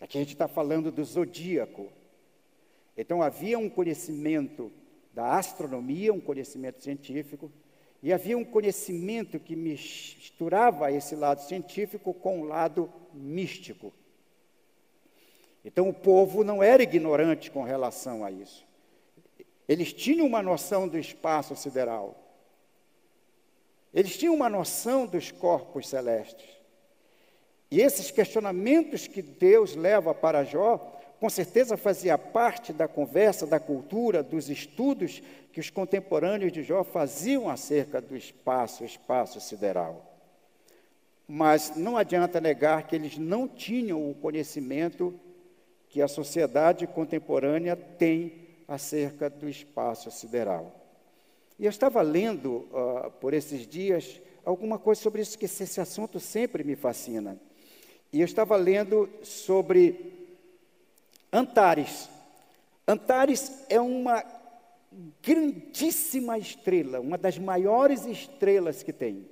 Aqui 0.00 0.18
a 0.18 0.20
gente 0.20 0.32
está 0.32 0.48
falando 0.48 0.90
do 0.90 1.04
zodíaco. 1.04 1.88
Então 2.96 3.22
havia 3.22 3.56
um 3.56 3.70
conhecimento 3.70 4.72
da 5.14 5.36
astronomia, 5.36 6.12
um 6.12 6.20
conhecimento 6.20 6.82
científico, 6.82 7.48
e 8.02 8.12
havia 8.12 8.38
um 8.38 8.44
conhecimento 8.44 9.40
que 9.40 9.56
misturava 9.56 10.92
esse 10.92 11.16
lado 11.16 11.40
científico 11.42 12.14
com 12.14 12.40
o 12.40 12.44
lado 12.44 12.92
místico. 13.12 13.92
Então 15.64 15.88
o 15.88 15.94
povo 15.94 16.44
não 16.44 16.62
era 16.62 16.82
ignorante 16.82 17.50
com 17.50 17.62
relação 17.62 18.24
a 18.24 18.30
isso. 18.30 18.66
Eles 19.68 19.92
tinham 19.92 20.26
uma 20.26 20.42
noção 20.42 20.88
do 20.88 20.98
espaço 20.98 21.54
sideral. 21.56 22.16
Eles 23.92 24.16
tinham 24.16 24.34
uma 24.34 24.48
noção 24.48 25.06
dos 25.06 25.30
corpos 25.30 25.88
celestes. 25.88 26.48
E 27.70 27.80
esses 27.80 28.10
questionamentos 28.10 29.06
que 29.06 29.20
Deus 29.20 29.74
leva 29.74 30.14
para 30.14 30.44
Jó, 30.44 30.78
com 31.20 31.28
certeza 31.28 31.76
fazia 31.76 32.16
parte 32.16 32.72
da 32.72 32.86
conversa, 32.86 33.46
da 33.46 33.58
cultura, 33.58 34.22
dos 34.22 34.48
estudos 34.48 35.22
que 35.58 35.60
os 35.60 35.70
contemporâneos 35.70 36.52
de 36.52 36.62
Jó 36.62 36.84
faziam 36.84 37.50
acerca 37.50 38.00
do 38.00 38.16
espaço, 38.16 38.84
espaço 38.84 39.40
sideral. 39.40 40.08
Mas 41.26 41.72
não 41.74 41.96
adianta 41.96 42.40
negar 42.40 42.86
que 42.86 42.94
eles 42.94 43.18
não 43.18 43.48
tinham 43.48 44.08
o 44.08 44.14
conhecimento 44.14 45.18
que 45.88 46.00
a 46.00 46.06
sociedade 46.06 46.86
contemporânea 46.86 47.74
tem 47.74 48.34
acerca 48.68 49.28
do 49.28 49.48
espaço 49.48 50.12
sideral. 50.12 50.72
E 51.58 51.64
eu 51.64 51.70
estava 51.70 52.02
lendo 52.02 52.68
uh, 52.70 53.10
por 53.20 53.34
esses 53.34 53.66
dias 53.66 54.20
alguma 54.44 54.78
coisa 54.78 55.00
sobre 55.00 55.22
isso, 55.22 55.36
que 55.36 55.46
esse 55.46 55.80
assunto 55.80 56.20
sempre 56.20 56.62
me 56.62 56.76
fascina. 56.76 57.36
E 58.12 58.20
eu 58.20 58.24
estava 58.24 58.54
lendo 58.54 59.10
sobre 59.24 60.28
Antares. 61.32 62.08
Antares 62.86 63.64
é 63.68 63.80
uma 63.80 64.37
grandíssima 65.22 66.38
estrela, 66.38 67.00
uma 67.00 67.18
das 67.18 67.38
maiores 67.38 68.06
estrelas 68.06 68.82
que 68.82 68.92
tem. 68.92 69.28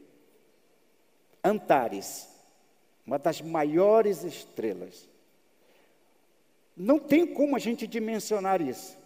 Antares, 1.43 2.29
uma 3.07 3.19
das 3.19 3.41
maiores 3.41 4.23
estrelas. 4.25 5.09
Não 6.77 6.99
tem 6.99 7.27
como 7.27 7.57
a 7.57 7.59
gente 7.59 7.87
dimensionar 7.87 8.61
isso, 8.61 8.99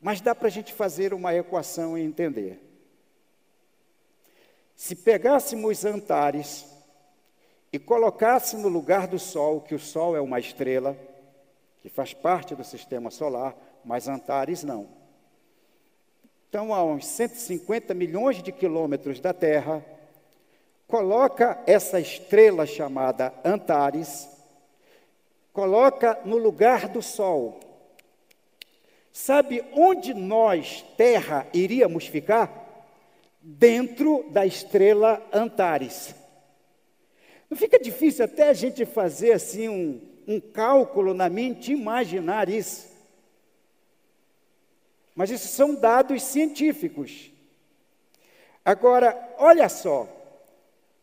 mas 0.00 0.20
dá 0.20 0.34
para 0.34 0.46
a 0.46 0.50
gente 0.50 0.72
fazer 0.72 1.12
uma 1.12 1.34
equação 1.34 1.98
e 1.98 2.02
entender. 2.02 2.62
Se 4.76 4.94
pegássemos 4.94 5.84
Antares 5.84 6.66
e 7.72 7.78
colocasse 7.78 8.56
no 8.56 8.68
lugar 8.68 9.06
do 9.06 9.18
Sol, 9.18 9.60
que 9.60 9.74
o 9.74 9.78
Sol 9.78 10.16
é 10.16 10.20
uma 10.20 10.38
estrela, 10.38 10.96
que 11.82 11.88
faz 11.88 12.14
parte 12.14 12.54
do 12.54 12.64
sistema 12.64 13.10
solar, 13.10 13.56
mas 13.84 14.08
Antares 14.08 14.62
não. 14.62 14.99
Então, 16.50 16.74
a 16.74 16.82
uns 16.82 17.06
150 17.06 17.94
milhões 17.94 18.42
de 18.42 18.50
quilômetros 18.50 19.20
da 19.20 19.32
Terra, 19.32 19.86
coloca 20.88 21.62
essa 21.64 22.00
estrela 22.00 22.66
chamada 22.66 23.32
Antares, 23.44 24.28
coloca 25.52 26.18
no 26.24 26.36
lugar 26.36 26.88
do 26.88 27.00
Sol. 27.00 27.60
Sabe 29.12 29.64
onde 29.72 30.12
nós, 30.12 30.84
Terra, 30.96 31.46
iríamos 31.54 32.08
ficar? 32.08 32.84
Dentro 33.40 34.28
da 34.30 34.44
estrela 34.44 35.24
Antares. 35.32 36.16
Não 37.48 37.56
fica 37.56 37.78
difícil 37.78 38.24
até 38.24 38.48
a 38.48 38.54
gente 38.54 38.84
fazer 38.84 39.34
assim 39.34 39.68
um, 39.68 40.00
um 40.26 40.40
cálculo 40.40 41.14
na 41.14 41.28
mente, 41.28 41.70
imaginar 41.70 42.48
isso. 42.48 42.89
Mas 45.20 45.28
isso 45.28 45.48
são 45.48 45.74
dados 45.74 46.22
científicos. 46.22 47.30
Agora, 48.64 49.34
olha 49.36 49.68
só, 49.68 50.08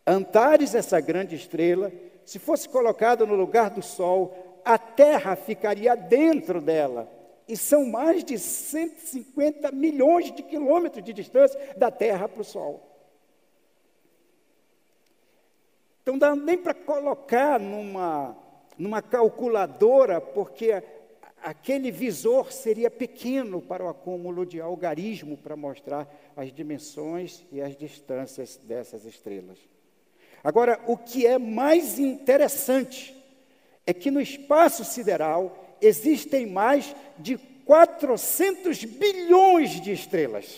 Antares, 0.07 0.73
essa 0.73 0.99
grande 0.99 1.35
estrela, 1.35 1.91
se 2.25 2.39
fosse 2.39 2.67
colocado 2.67 3.27
no 3.27 3.35
lugar 3.35 3.69
do 3.69 3.83
Sol, 3.83 4.59
a 4.65 4.75
Terra 4.75 5.35
ficaria 5.35 5.95
dentro 5.95 6.59
dela. 6.59 7.07
E 7.47 7.55
são 7.55 7.85
mais 7.85 8.23
de 8.23 8.39
150 8.39 9.71
milhões 9.71 10.31
de 10.31 10.41
quilômetros 10.41 11.03
de 11.03 11.13
distância 11.13 11.75
da 11.77 11.91
Terra 11.91 12.27
para 12.27 12.41
o 12.41 12.43
Sol. 12.43 12.81
Então, 16.01 16.15
não 16.15 16.19
dá 16.19 16.35
nem 16.35 16.57
para 16.57 16.73
colocar 16.73 17.59
numa, 17.59 18.35
numa 18.79 18.99
calculadora, 18.99 20.19
porque 20.19 20.81
aquele 21.41 21.91
visor 21.91 22.51
seria 22.51 22.89
pequeno 22.89 23.61
para 23.61 23.83
o 23.83 23.89
acúmulo 23.89 24.45
de 24.45 24.59
algarismo 24.59 25.37
para 25.37 25.55
mostrar 25.55 26.07
as 26.35 26.51
dimensões 26.51 27.43
e 27.51 27.61
as 27.61 27.75
distâncias 27.75 28.57
dessas 28.63 29.05
estrelas. 29.05 29.57
Agora, 30.43 30.79
o 30.87 30.97
que 30.97 31.25
é 31.25 31.37
mais 31.37 31.99
interessante 31.99 33.15
é 33.85 33.93
que 33.93 34.11
no 34.11 34.21
espaço 34.21 34.83
sideral 34.83 35.77
existem 35.81 36.45
mais 36.45 36.95
de 37.17 37.37
400 37.37 38.83
bilhões 38.85 39.81
de 39.81 39.91
estrelas. 39.91 40.57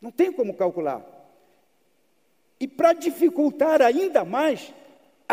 Não 0.00 0.10
tem 0.10 0.30
como 0.30 0.54
calcular. 0.54 1.02
E 2.60 2.68
para 2.68 2.92
dificultar 2.92 3.80
ainda 3.80 4.24
mais, 4.24 4.72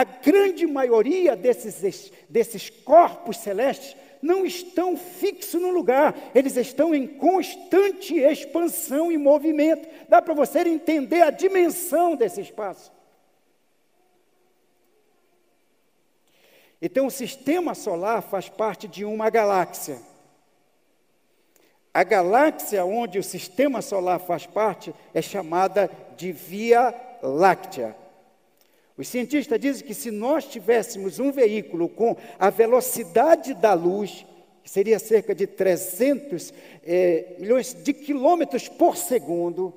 a 0.02 0.04
grande 0.04 0.66
maioria 0.66 1.36
desses, 1.36 2.12
desses 2.28 2.72
corpos 2.72 3.38
celestes 3.38 3.96
não 4.20 4.44
estão 4.44 4.98
fixos 4.98 5.62
no 5.62 5.70
lugar, 5.70 6.16
eles 6.34 6.58
estão 6.58 6.94
em 6.94 7.06
constante 7.06 8.16
expansão 8.16 9.12
e 9.12 9.18
movimento. 9.18 9.88
Dá 10.10 10.20
para 10.20 10.34
você 10.34 10.60
entender 10.62 11.22
a 11.22 11.30
dimensão 11.30 12.16
desse 12.16 12.42
espaço. 12.42 12.92
Então, 16.82 17.06
o 17.06 17.12
sistema 17.12 17.76
solar 17.76 18.24
faz 18.24 18.50
parte 18.50 18.88
de 18.88 19.06
uma 19.06 19.30
galáxia. 19.30 20.00
A 21.94 22.04
galáxia 22.04 22.84
onde 22.86 23.20
o 23.20 23.24
sistema 23.24 23.84
solar 23.84 24.20
faz 24.20 24.48
parte 24.48 24.96
é 25.14 25.22
chamada 25.22 25.92
de 26.18 26.32
Via 26.32 26.92
Láctea. 27.22 28.01
Os 28.98 29.08
cientistas 29.08 29.60
dizem 29.60 29.86
que 29.86 29.94
se 29.94 30.12
nós 30.12 30.46
tivéssemos 30.46 31.20
um 31.20 31.32
veículo 31.32 31.88
com 31.90 32.16
a 32.38 32.50
velocidade 32.50 33.54
da 33.54 33.74
luz, 33.74 34.26
que 34.64 34.70
seria 34.70 35.00
cerca 35.00 35.34
de 35.34 35.48
300 35.48 36.54
é, 36.84 37.36
milhões 37.40 37.74
de 37.74 37.94
quilômetros 37.94 38.68
por 38.68 38.96
segundo, 38.96 39.74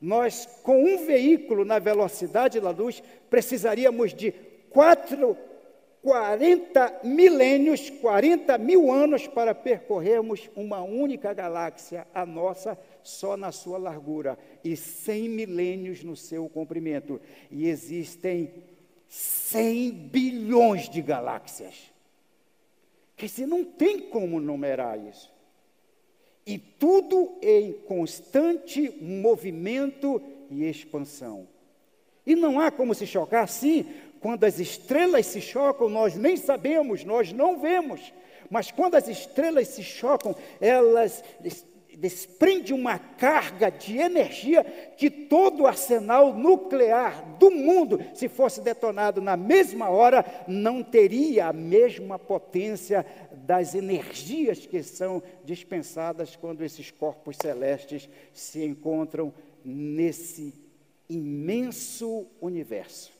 nós, 0.00 0.48
com 0.62 0.84
um 0.84 1.04
veículo 1.04 1.64
na 1.64 1.78
velocidade 1.78 2.60
da 2.60 2.70
luz, 2.70 3.02
precisaríamos 3.28 4.14
de 4.14 4.32
quatro 4.70 5.36
40 6.02 7.00
milênios, 7.02 7.90
40 7.90 8.56
mil 8.58 8.92
anos 8.92 9.26
para 9.26 9.54
percorrermos 9.54 10.48
uma 10.54 10.80
única 10.80 11.34
galáxia, 11.34 12.06
a 12.14 12.24
nossa, 12.24 12.78
só 13.08 13.36
na 13.36 13.50
sua 13.50 13.78
largura, 13.78 14.38
e 14.62 14.76
100 14.76 15.28
milênios 15.28 16.04
no 16.04 16.14
seu 16.14 16.48
comprimento. 16.48 17.20
E 17.50 17.66
existem 17.66 18.52
100 19.08 19.90
bilhões 19.90 20.88
de 20.88 21.00
galáxias. 21.00 21.92
Quer 23.16 23.26
dizer, 23.26 23.46
não 23.46 23.64
tem 23.64 24.10
como 24.10 24.38
numerar 24.38 24.98
isso. 24.98 25.32
E 26.46 26.58
tudo 26.58 27.38
em 27.42 27.72
constante 27.72 28.90
movimento 29.02 30.22
e 30.50 30.64
expansão. 30.64 31.48
E 32.26 32.36
não 32.36 32.60
há 32.60 32.70
como 32.70 32.94
se 32.94 33.06
chocar, 33.06 33.48
sim, 33.48 33.86
quando 34.20 34.44
as 34.44 34.58
estrelas 34.58 35.26
se 35.26 35.40
chocam, 35.40 35.88
nós 35.88 36.14
nem 36.14 36.36
sabemos, 36.36 37.04
nós 37.04 37.32
não 37.32 37.58
vemos. 37.58 38.12
Mas 38.50 38.70
quando 38.70 38.94
as 38.94 39.08
estrelas 39.08 39.68
se 39.68 39.82
chocam, 39.82 40.34
elas 40.60 41.22
desprendem 41.98 42.72
uma 42.72 42.96
carga 42.96 43.70
de 43.70 43.98
energia 43.98 44.62
que 44.96 45.10
todo 45.10 45.64
o 45.64 45.66
arsenal 45.66 46.32
nuclear 46.32 47.36
do 47.38 47.50
mundo, 47.50 48.00
se 48.14 48.28
fosse 48.28 48.60
detonado 48.60 49.20
na 49.20 49.36
mesma 49.36 49.90
hora, 49.90 50.24
não 50.46 50.80
teria 50.80 51.46
a 51.46 51.52
mesma 51.52 52.16
potência 52.16 53.04
das 53.32 53.74
energias 53.74 54.64
que 54.64 54.80
são 54.80 55.20
dispensadas 55.44 56.36
quando 56.36 56.62
esses 56.62 56.88
corpos 56.92 57.36
celestes 57.36 58.08
se 58.32 58.64
encontram 58.64 59.34
nesse 59.64 60.54
imenso 61.08 62.26
universo. 62.40 63.17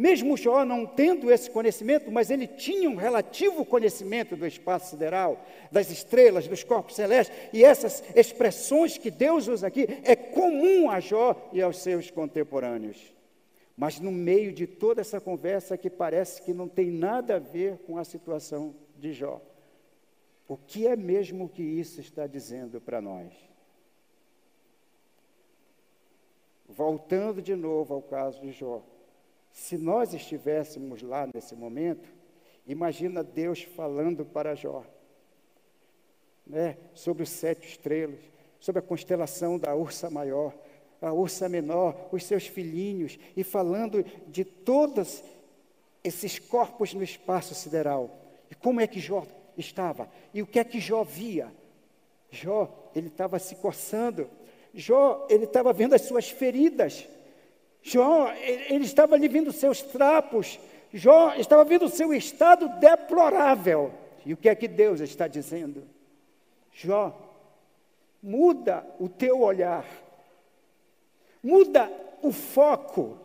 Mesmo 0.00 0.34
Jó 0.34 0.64
não 0.64 0.86
tendo 0.86 1.30
esse 1.30 1.50
conhecimento, 1.50 2.10
mas 2.10 2.30
ele 2.30 2.46
tinha 2.46 2.88
um 2.88 2.96
relativo 2.96 3.66
conhecimento 3.66 4.34
do 4.34 4.46
espaço 4.46 4.88
sideral, 4.88 5.44
das 5.70 5.90
estrelas, 5.90 6.48
dos 6.48 6.64
corpos 6.64 6.96
celestes, 6.96 7.36
e 7.52 7.62
essas 7.62 8.02
expressões 8.16 8.96
que 8.96 9.10
Deus 9.10 9.46
usa 9.46 9.66
aqui 9.66 9.86
é 10.02 10.16
comum 10.16 10.88
a 10.88 11.00
Jó 11.00 11.50
e 11.52 11.60
aos 11.60 11.82
seus 11.82 12.10
contemporâneos. 12.10 13.12
Mas 13.76 14.00
no 14.00 14.10
meio 14.10 14.54
de 14.54 14.66
toda 14.66 15.02
essa 15.02 15.20
conversa 15.20 15.76
que 15.76 15.90
parece 15.90 16.40
que 16.40 16.54
não 16.54 16.66
tem 16.66 16.90
nada 16.90 17.36
a 17.36 17.38
ver 17.38 17.76
com 17.86 17.98
a 17.98 18.04
situação 18.04 18.74
de 18.96 19.12
Jó, 19.12 19.38
o 20.48 20.56
que 20.56 20.86
é 20.86 20.96
mesmo 20.96 21.46
que 21.46 21.62
isso 21.62 22.00
está 22.00 22.26
dizendo 22.26 22.80
para 22.80 23.02
nós? 23.02 23.34
Voltando 26.66 27.42
de 27.42 27.54
novo 27.54 27.92
ao 27.92 28.00
caso 28.00 28.40
de 28.40 28.50
Jó. 28.50 28.82
Se 29.52 29.76
nós 29.76 30.14
estivéssemos 30.14 31.02
lá 31.02 31.28
nesse 31.32 31.54
momento, 31.54 32.08
imagina 32.66 33.22
Deus 33.22 33.62
falando 33.62 34.24
para 34.24 34.54
Jó, 34.54 34.84
né, 36.46 36.76
sobre 36.94 37.22
os 37.22 37.30
sete 37.30 37.68
estrelas, 37.68 38.20
sobre 38.58 38.80
a 38.80 38.82
constelação 38.82 39.58
da 39.58 39.74
ursa 39.74 40.10
maior, 40.10 40.54
a 41.00 41.12
ursa 41.12 41.48
menor, 41.48 42.08
os 42.12 42.24
seus 42.24 42.46
filhinhos, 42.46 43.18
e 43.36 43.42
falando 43.42 44.04
de 44.28 44.44
todos 44.44 45.22
esses 46.04 46.38
corpos 46.38 46.92
no 46.94 47.02
espaço 47.02 47.54
sideral. 47.54 48.10
E 48.50 48.54
como 48.54 48.80
é 48.80 48.86
que 48.86 49.00
Jó 49.00 49.26
estava? 49.56 50.08
E 50.34 50.42
o 50.42 50.46
que 50.46 50.58
é 50.58 50.64
que 50.64 50.80
Jó 50.80 51.04
via? 51.04 51.52
Jó, 52.30 52.90
ele 52.94 53.08
estava 53.08 53.38
se 53.38 53.56
coçando. 53.56 54.28
Jó, 54.72 55.26
ele 55.28 55.44
estava 55.44 55.72
vendo 55.72 55.94
as 55.94 56.02
suas 56.02 56.30
feridas. 56.30 57.08
Jó, 57.82 58.30
ele 58.32 58.84
estava 58.84 59.14
ali 59.14 59.28
vendo 59.28 59.52
seus 59.52 59.82
trapos. 59.82 60.58
Jó 60.92 61.34
estava 61.34 61.64
vendo 61.64 61.86
o 61.86 61.90
seu 61.90 62.12
estado 62.12 62.68
deplorável. 62.80 63.92
E 64.24 64.32
o 64.32 64.36
que 64.36 64.48
é 64.48 64.54
que 64.54 64.68
Deus 64.68 65.00
está 65.00 65.26
dizendo? 65.26 65.84
Jó, 66.72 67.16
muda 68.22 68.86
o 68.98 69.08
teu 69.08 69.40
olhar. 69.40 69.86
Muda 71.42 71.90
o 72.22 72.30
foco. 72.30 73.18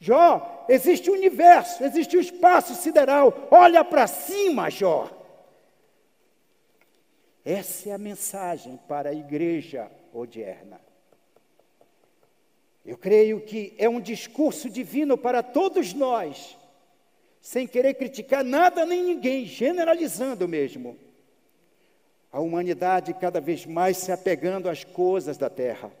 Jó, 0.00 0.64
existe 0.68 1.10
o 1.10 1.14
universo, 1.14 1.84
existe 1.84 2.16
o 2.16 2.20
espaço 2.20 2.74
sideral. 2.74 3.48
Olha 3.50 3.84
para 3.84 4.06
cima, 4.06 4.70
Jó. 4.70 5.10
Essa 7.44 7.90
é 7.90 7.92
a 7.92 7.98
mensagem 7.98 8.78
para 8.88 9.10
a 9.10 9.14
igreja 9.14 9.90
odierna. 10.12 10.87
Eu 12.88 12.96
creio 12.96 13.38
que 13.42 13.74
é 13.76 13.86
um 13.86 14.00
discurso 14.00 14.70
divino 14.70 15.18
para 15.18 15.42
todos 15.42 15.92
nós, 15.92 16.56
sem 17.38 17.66
querer 17.66 17.92
criticar 17.92 18.42
nada 18.42 18.86
nem 18.86 19.02
ninguém, 19.02 19.44
generalizando 19.44 20.48
mesmo. 20.48 20.96
A 22.32 22.40
humanidade 22.40 23.12
cada 23.12 23.42
vez 23.42 23.66
mais 23.66 23.98
se 23.98 24.10
apegando 24.10 24.70
às 24.70 24.84
coisas 24.84 25.36
da 25.36 25.50
terra, 25.50 25.92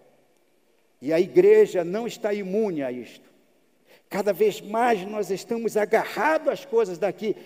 E 1.02 1.12
a 1.12 1.20
igreja 1.20 1.84
não 1.84 2.06
está 2.06 2.32
imune 2.32 2.82
a 2.82 2.90
isto. 2.90 3.27
Cada 4.08 4.32
vez 4.32 4.60
mais 4.62 5.06
nós 5.06 5.30
estamos 5.30 5.76
agarrados 5.76 6.48
às 6.48 6.64
coisas 6.64 6.96
daqui. 6.96 7.36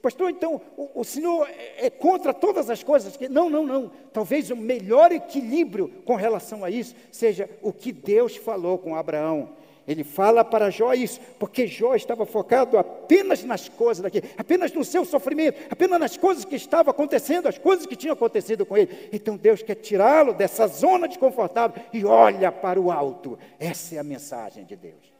Pastor, 0.00 0.30
então 0.30 0.60
o, 0.76 1.00
o, 1.00 1.04
Senhor 1.04 1.48
é 1.76 1.90
contra 1.90 2.32
todas 2.32 2.70
as 2.70 2.84
coisas? 2.84 3.16
Que... 3.16 3.28
Não, 3.28 3.50
não, 3.50 3.66
não. 3.66 3.90
Talvez 4.12 4.48
o 4.48 4.56
melhor 4.56 5.10
equilíbrio 5.10 5.88
com 6.04 6.14
relação 6.14 6.64
a 6.64 6.70
isso 6.70 6.94
seja 7.10 7.50
o 7.60 7.72
que 7.72 7.90
Deus 7.90 8.36
falou 8.36 8.78
com 8.78 8.94
Abraão. 8.94 9.50
Ele 9.88 10.04
fala 10.04 10.44
para 10.44 10.70
Jó 10.70 10.94
isso, 10.94 11.20
porque 11.38 11.66
Jó 11.66 11.94
estava 11.94 12.24
focado 12.24 12.78
apenas 12.78 13.44
nas 13.44 13.68
coisas 13.68 14.02
daqui, 14.02 14.22
apenas 14.38 14.72
no 14.72 14.84
seu 14.84 15.04
sofrimento, 15.04 15.60
apenas 15.68 16.00
nas 16.00 16.16
coisas 16.16 16.44
que 16.44 16.56
estavam 16.56 16.90
acontecendo, 16.90 17.48
as 17.48 17.58
coisas 17.58 17.84
que 17.84 17.96
tinham 17.96 18.14
acontecido 18.14 18.64
com 18.64 18.78
ele. 18.78 19.10
Então 19.12 19.36
Deus 19.36 19.62
quer 19.62 19.74
tirá-lo 19.74 20.32
dessa 20.32 20.66
zona 20.68 21.08
desconfortável 21.08 21.82
e 21.92 22.04
olha 22.04 22.50
para 22.50 22.80
o 22.80 22.90
alto. 22.90 23.38
Essa 23.58 23.96
é 23.96 23.98
a 23.98 24.04
mensagem 24.04 24.64
de 24.64 24.76
Deus. 24.76 25.13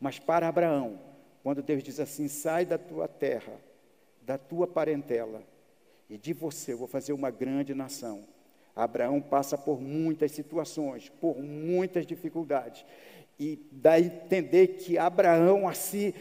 Mas 0.00 0.18
para 0.18 0.48
Abraão, 0.48 0.98
quando 1.42 1.62
Deus 1.62 1.82
diz 1.82 1.98
assim: 2.00 2.28
sai 2.28 2.64
da 2.64 2.78
tua 2.78 3.08
terra, 3.08 3.52
da 4.22 4.38
tua 4.38 4.66
parentela, 4.66 5.42
e 6.08 6.16
de 6.16 6.32
você 6.32 6.72
eu 6.72 6.78
vou 6.78 6.88
fazer 6.88 7.12
uma 7.12 7.30
grande 7.30 7.74
nação. 7.74 8.24
Abraão 8.74 9.20
passa 9.20 9.58
por 9.58 9.80
muitas 9.80 10.30
situações, 10.32 11.10
por 11.20 11.38
muitas 11.38 12.06
dificuldades. 12.06 12.84
E 13.40 13.58
dá 13.70 13.92
a 13.92 14.00
entender 14.00 14.68
que 14.68 14.98
Abraão, 14.98 15.68
assim, 15.68 16.12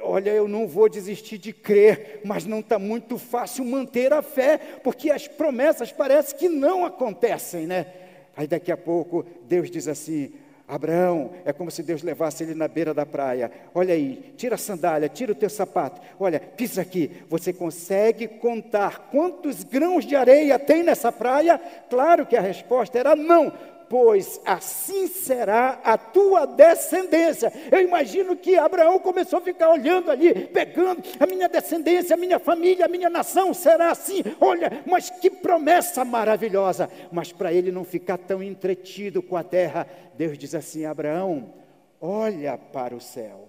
olha, 0.00 0.30
eu 0.30 0.46
não 0.46 0.66
vou 0.68 0.88
desistir 0.88 1.38
de 1.38 1.52
crer, 1.52 2.20
mas 2.24 2.44
não 2.44 2.60
está 2.60 2.78
muito 2.78 3.18
fácil 3.18 3.64
manter 3.64 4.12
a 4.12 4.20
fé, 4.20 4.58
porque 4.82 5.10
as 5.10 5.26
promessas 5.26 5.90
parece 5.90 6.34
que 6.34 6.48
não 6.48 6.84
acontecem, 6.84 7.66
né? 7.66 7.92
Aí 8.36 8.46
daqui 8.46 8.70
a 8.70 8.76
pouco 8.76 9.24
Deus 9.48 9.70
diz 9.70 9.88
assim: 9.88 10.32
Abraão, 10.68 11.30
é 11.44 11.52
como 11.52 11.70
se 11.70 11.82
Deus 11.82 12.02
levasse 12.02 12.42
ele 12.42 12.54
na 12.54 12.66
beira 12.66 12.92
da 12.92 13.06
praia. 13.06 13.52
Olha 13.72 13.94
aí, 13.94 14.34
tira 14.36 14.56
a 14.56 14.58
sandália, 14.58 15.08
tira 15.08 15.30
o 15.30 15.34
teu 15.34 15.48
sapato. 15.48 16.00
Olha, 16.18 16.40
pisa 16.40 16.82
aqui. 16.82 17.22
Você 17.28 17.52
consegue 17.52 18.26
contar 18.26 19.08
quantos 19.10 19.62
grãos 19.62 20.04
de 20.04 20.16
areia 20.16 20.58
tem 20.58 20.82
nessa 20.82 21.12
praia? 21.12 21.60
Claro 21.88 22.26
que 22.26 22.36
a 22.36 22.40
resposta 22.40 22.98
era 22.98 23.14
não 23.14 23.52
pois 23.88 24.40
assim 24.44 25.06
será 25.06 25.80
a 25.84 25.96
tua 25.96 26.46
descendência. 26.46 27.52
Eu 27.70 27.80
imagino 27.80 28.36
que 28.36 28.56
Abraão 28.56 28.98
começou 28.98 29.38
a 29.38 29.42
ficar 29.42 29.70
olhando 29.70 30.10
ali, 30.10 30.46
pegando 30.48 31.02
a 31.18 31.26
minha 31.26 31.48
descendência, 31.48 32.14
a 32.14 32.18
minha 32.18 32.38
família, 32.38 32.86
a 32.86 32.88
minha 32.88 33.10
nação 33.10 33.54
será 33.54 33.90
assim. 33.90 34.22
Olha, 34.40 34.82
mas 34.86 35.10
que 35.10 35.30
promessa 35.30 36.04
maravilhosa. 36.04 36.90
Mas 37.12 37.32
para 37.32 37.52
ele 37.52 37.70
não 37.70 37.84
ficar 37.84 38.18
tão 38.18 38.42
entretido 38.42 39.22
com 39.22 39.36
a 39.36 39.42
terra, 39.42 39.86
Deus 40.14 40.36
diz 40.38 40.54
assim: 40.54 40.84
Abraão, 40.84 41.54
olha 42.00 42.56
para 42.58 42.94
o 42.94 43.00
céu. 43.00 43.48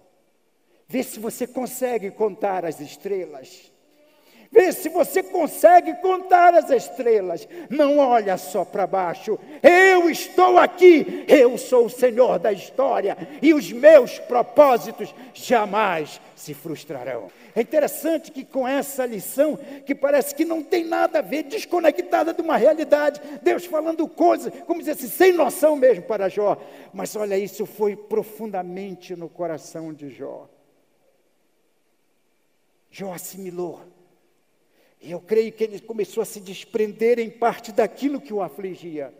Vê 0.87 1.03
se 1.03 1.19
você 1.19 1.45
consegue 1.45 2.11
contar 2.11 2.65
as 2.65 2.79
estrelas. 2.79 3.71
Vê 4.51 4.71
se 4.71 4.89
você 4.89 5.21
consegue 5.21 5.93
contar 5.95 6.53
as 6.53 6.69
estrelas. 6.69 7.47
Não 7.69 7.97
olha 7.99 8.37
só 8.37 8.63
para 8.63 8.87
baixo. 8.87 9.37
Eu 9.61 10.09
estou 10.09 10.57
aqui. 10.57 11.25
Eu 11.27 11.57
sou 11.57 11.85
o 11.85 11.89
Senhor 11.89 12.39
da 12.39 12.51
história. 12.51 13.17
E 13.41 13.53
os 13.53 13.71
meus 13.71 14.19
propósitos 14.19 15.13
jamais 15.33 16.21
se 16.35 16.53
frustrarão. 16.53 17.29
É 17.55 17.61
interessante 17.61 18.31
que 18.31 18.45
com 18.45 18.67
essa 18.67 19.05
lição, 19.05 19.57
que 19.85 19.95
parece 19.95 20.35
que 20.35 20.45
não 20.45 20.61
tem 20.61 20.85
nada 20.85 21.19
a 21.19 21.23
ver, 21.23 21.43
desconectada 21.43 22.31
de 22.33 22.41
uma 22.41 22.55
realidade, 22.55 23.19
Deus 23.41 23.65
falando 23.65 24.07
coisas, 24.07 24.53
como 24.65 24.79
dizer 24.79 24.91
assim, 24.91 25.07
sem 25.07 25.33
noção 25.33 25.75
mesmo 25.75 26.03
para 26.03 26.29
Jó. 26.29 26.55
Mas 26.93 27.15
olha, 27.15 27.37
isso 27.37 27.65
foi 27.65 27.95
profundamente 27.95 29.15
no 29.15 29.27
coração 29.27 29.91
de 29.91 30.09
Jó. 30.09 30.47
Jó 32.91 33.13
assimilou 33.13 33.81
e 35.01 35.11
eu 35.11 35.19
creio 35.19 35.51
que 35.51 35.63
ele 35.63 35.79
começou 35.79 36.21
a 36.21 36.25
se 36.25 36.39
desprender 36.39 37.19
em 37.19 37.29
parte 37.29 37.71
daquilo 37.71 38.19
que 38.19 38.33
o 38.33 38.41
afligia. 38.41 39.13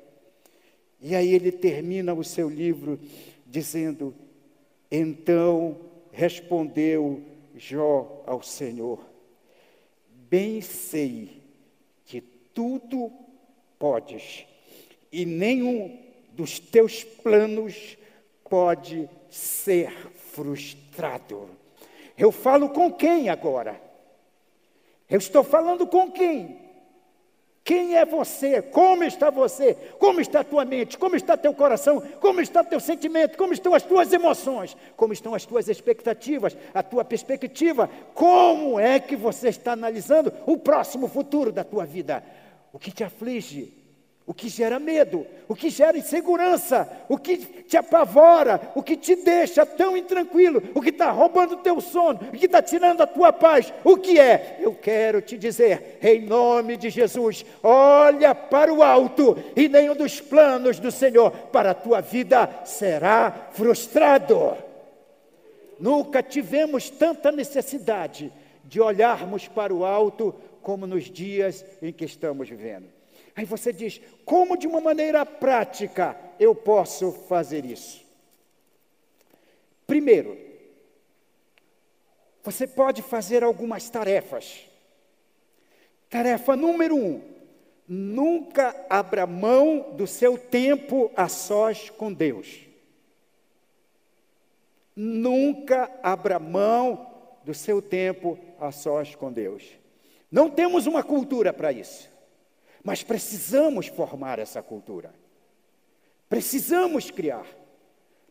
E 0.99 1.15
aí 1.15 1.33
ele 1.33 1.51
termina 1.51 2.13
o 2.13 2.23
seu 2.23 2.49
livro 2.49 2.99
dizendo: 3.45 4.13
Então 4.91 5.77
respondeu 6.11 7.21
Jó 7.55 8.23
ao 8.25 8.41
Senhor: 8.41 8.99
Bem 10.29 10.61
sei 10.61 11.41
que 12.05 12.21
tudo 12.21 13.11
podes, 13.77 14.45
e 15.11 15.25
nenhum 15.25 15.99
dos 16.33 16.59
teus 16.59 17.03
planos 17.03 17.97
pode 18.49 19.07
ser 19.29 19.91
frustrado. 20.15 21.49
Eu 22.17 22.31
falo 22.31 22.69
com 22.69 22.91
quem 22.91 23.29
agora? 23.29 23.86
Eu 25.09 25.17
estou 25.19 25.43
falando 25.43 25.87
com 25.87 26.11
quem? 26.11 26.67
Quem 27.63 27.97
é 27.97 28.05
você? 28.05 28.61
Como 28.61 29.03
está 29.03 29.29
você? 29.29 29.73
Como 29.99 30.21
está 30.21 30.39
a 30.39 30.43
tua 30.43 30.63
mente? 30.63 30.97
Como 30.97 31.17
está 31.17 31.35
teu 31.35 31.53
coração? 31.53 32.01
Como 32.21 32.39
está 32.39 32.63
teu 32.63 32.79
sentimento? 32.79 33.37
Como 33.37 33.51
estão 33.51 33.73
as 33.73 33.83
tuas 33.83 34.13
emoções? 34.13 34.75
Como 34.95 35.11
estão 35.11 35.35
as 35.35 35.45
tuas 35.45 35.67
expectativas? 35.67 36.55
A 36.73 36.81
tua 36.81 37.03
perspectiva? 37.03 37.89
Como 38.13 38.79
é 38.79 39.01
que 39.01 39.17
você 39.17 39.49
está 39.49 39.73
analisando 39.73 40.31
o 40.45 40.57
próximo 40.57 41.09
futuro 41.09 41.51
da 41.51 41.65
tua 41.65 41.85
vida? 41.85 42.23
O 42.71 42.79
que 42.79 42.89
te 42.89 43.03
aflige? 43.03 43.76
O 44.27 44.33
que 44.33 44.49
gera 44.49 44.77
medo, 44.77 45.25
o 45.47 45.55
que 45.55 45.69
gera 45.69 45.97
insegurança, 45.97 47.05
o 47.07 47.17
que 47.17 47.37
te 47.37 47.77
apavora, 47.77 48.59
o 48.75 48.83
que 48.83 48.97
te 48.97 49.15
deixa 49.15 49.65
tão 49.65 49.95
intranquilo, 49.95 50.61
o 50.75 50.81
que 50.81 50.89
está 50.89 51.09
roubando 51.11 51.53
o 51.53 51.59
teu 51.59 51.79
sono, 51.79 52.19
o 52.19 52.37
que 52.37 52.45
está 52.45 52.61
tirando 52.61 52.99
a 52.99 53.07
tua 53.07 53.31
paz, 53.31 53.73
o 53.85 53.95
que 53.95 54.19
é? 54.19 54.57
Eu 54.59 54.75
quero 54.75 55.21
te 55.21 55.37
dizer, 55.37 55.97
em 56.01 56.25
nome 56.25 56.75
de 56.75 56.89
Jesus, 56.89 57.45
olha 57.63 58.35
para 58.35 58.71
o 58.73 58.83
alto 58.83 59.37
e 59.55 59.69
nenhum 59.69 59.95
dos 59.95 60.19
planos 60.19 60.77
do 60.77 60.91
Senhor 60.91 61.31
para 61.31 61.71
a 61.71 61.73
tua 61.73 62.01
vida 62.01 62.49
será 62.65 63.47
frustrado. 63.53 64.57
Nunca 65.79 66.21
tivemos 66.21 66.89
tanta 66.89 67.31
necessidade 67.31 68.29
de 68.65 68.81
olharmos 68.81 69.47
para 69.47 69.73
o 69.73 69.85
alto 69.85 70.35
como 70.61 70.85
nos 70.85 71.05
dias 71.05 71.63
em 71.81 71.93
que 71.93 72.03
estamos 72.03 72.49
vivendo. 72.49 72.97
Aí 73.37 73.45
você 73.45 73.71
diz: 73.71 74.01
como 74.25 74.57
de 74.57 74.65
uma 74.65 74.81
maneira 74.81 75.23
prática 75.23 76.17
eu 76.39 76.55
posso 76.55 77.11
fazer 77.29 77.63
isso? 77.63 78.03
Primeiro, 79.85 80.35
você 82.43 82.65
pode 82.65 83.03
fazer 83.03 83.43
algumas 83.43 83.91
tarefas. 83.91 84.67
Tarefa 86.09 86.55
número 86.55 86.95
um: 86.95 87.21
nunca 87.87 88.75
abra 88.89 89.27
mão 89.27 89.93
do 89.95 90.07
seu 90.07 90.35
tempo 90.35 91.11
a 91.15 91.29
sós 91.29 91.91
com 91.91 92.11
Deus. 92.11 92.61
Nunca 94.95 95.91
abra 96.01 96.39
mão 96.39 97.11
do 97.43 97.53
seu 97.53 97.83
tempo 97.83 98.39
a 98.59 98.71
sós 98.71 99.13
com 99.13 99.31
Deus. 99.31 99.63
Não 100.31 100.49
temos 100.49 100.87
uma 100.87 101.03
cultura 101.03 101.53
para 101.53 101.71
isso. 101.71 102.16
Mas 102.87 103.03
precisamos 103.03 103.87
formar 103.87 104.39
essa 104.39 104.63
cultura. 104.63 105.13
Precisamos 106.29 107.11
criar. 107.11 107.45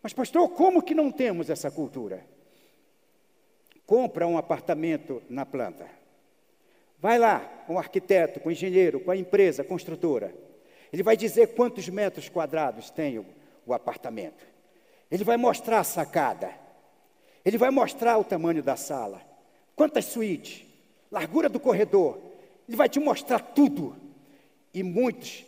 Mas, 0.02 0.14
pastor, 0.14 0.48
como 0.48 0.82
que 0.82 0.94
não 0.94 1.12
temos 1.12 1.50
essa 1.50 1.70
cultura? 1.70 2.24
Compra 3.84 4.26
um 4.26 4.38
apartamento 4.38 5.22
na 5.28 5.44
planta. 5.44 5.86
Vai 6.98 7.18
lá 7.18 7.40
com 7.66 7.74
o 7.74 7.78
arquiteto, 7.78 8.40
com 8.40 8.48
o 8.48 8.52
engenheiro, 8.52 8.98
com 8.98 9.10
a 9.10 9.16
empresa 9.18 9.62
construtora. 9.62 10.34
Ele 10.90 11.02
vai 11.02 11.18
dizer 11.18 11.48
quantos 11.48 11.86
metros 11.90 12.30
quadrados 12.30 12.88
tem 12.88 13.18
o, 13.18 13.26
o 13.66 13.74
apartamento. 13.74 14.46
Ele 15.10 15.22
vai 15.22 15.36
mostrar 15.36 15.80
a 15.80 15.84
sacada. 15.84 16.50
Ele 17.44 17.58
vai 17.58 17.68
mostrar 17.68 18.16
o 18.16 18.24
tamanho 18.24 18.62
da 18.62 18.74
sala. 18.74 19.20
Quantas 19.74 20.06
suítes, 20.06 20.64
largura 21.12 21.46
do 21.46 21.60
corredor. 21.60 22.18
Ele 22.66 22.78
vai 22.78 22.88
te 22.88 22.98
mostrar 22.98 23.38
tudo. 23.38 24.05
E 24.76 24.82
muitos 24.82 25.46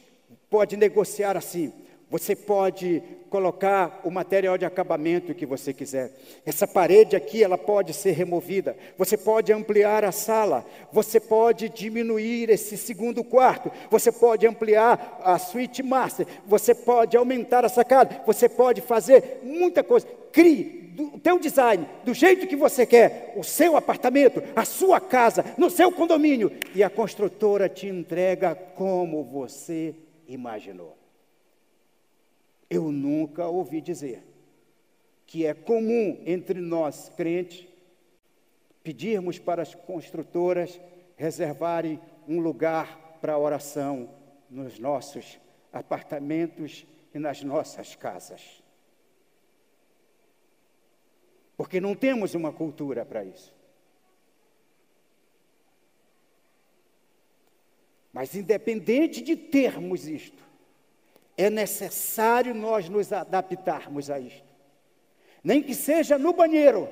podem 0.48 0.78
negociar 0.78 1.36
assim. 1.36 1.70
Você 2.10 2.34
pode 2.34 3.02
colocar 3.28 4.00
o 4.02 4.10
material 4.10 4.56
de 4.56 4.64
acabamento 4.64 5.34
que 5.34 5.44
você 5.44 5.74
quiser. 5.74 6.10
Essa 6.46 6.66
parede 6.66 7.14
aqui, 7.14 7.44
ela 7.44 7.58
pode 7.58 7.92
ser 7.92 8.12
removida. 8.12 8.74
Você 8.96 9.18
pode 9.18 9.52
ampliar 9.52 10.02
a 10.02 10.12
sala. 10.12 10.64
Você 10.90 11.20
pode 11.20 11.68
diminuir 11.68 12.48
esse 12.48 12.78
segundo 12.78 13.22
quarto. 13.22 13.70
Você 13.90 14.10
pode 14.10 14.46
ampliar 14.46 15.20
a 15.22 15.38
suíte 15.38 15.82
master. 15.82 16.26
Você 16.46 16.74
pode 16.74 17.14
aumentar 17.14 17.66
a 17.66 17.68
sacada. 17.68 18.22
Você 18.24 18.48
pode 18.48 18.80
fazer 18.80 19.40
muita 19.42 19.84
coisa. 19.84 20.06
Crie 20.32 20.77
o 20.98 21.18
teu 21.18 21.38
design, 21.38 21.86
do 22.04 22.12
jeito 22.12 22.46
que 22.46 22.56
você 22.56 22.84
quer, 22.84 23.34
o 23.36 23.44
seu 23.44 23.76
apartamento, 23.76 24.42
a 24.56 24.64
sua 24.64 25.00
casa, 25.00 25.44
no 25.56 25.70
seu 25.70 25.92
condomínio, 25.92 26.50
e 26.74 26.82
a 26.82 26.90
construtora 26.90 27.68
te 27.68 27.86
entrega 27.86 28.54
como 28.54 29.22
você 29.22 29.94
imaginou. 30.26 30.96
Eu 32.68 32.90
nunca 32.90 33.46
ouvi 33.46 33.80
dizer 33.80 34.22
que 35.26 35.46
é 35.46 35.54
comum 35.54 36.20
entre 36.26 36.60
nós 36.60 37.10
crentes 37.16 37.66
pedirmos 38.82 39.38
para 39.38 39.62
as 39.62 39.74
construtoras 39.74 40.80
reservarem 41.16 42.00
um 42.26 42.40
lugar 42.40 43.18
para 43.20 43.38
oração 43.38 44.08
nos 44.48 44.78
nossos 44.78 45.38
apartamentos 45.72 46.86
e 47.14 47.18
nas 47.18 47.42
nossas 47.42 47.94
casas. 47.94 48.62
Porque 51.58 51.80
não 51.80 51.92
temos 51.96 52.36
uma 52.36 52.52
cultura 52.52 53.04
para 53.04 53.24
isso. 53.24 53.52
Mas, 58.12 58.32
independente 58.36 59.20
de 59.20 59.34
termos 59.34 60.06
isto, 60.06 60.40
é 61.36 61.50
necessário 61.50 62.54
nós 62.54 62.88
nos 62.88 63.12
adaptarmos 63.12 64.08
a 64.08 64.20
isto. 64.20 64.46
Nem 65.42 65.60
que 65.60 65.74
seja 65.74 66.16
no 66.16 66.32
banheiro, 66.32 66.88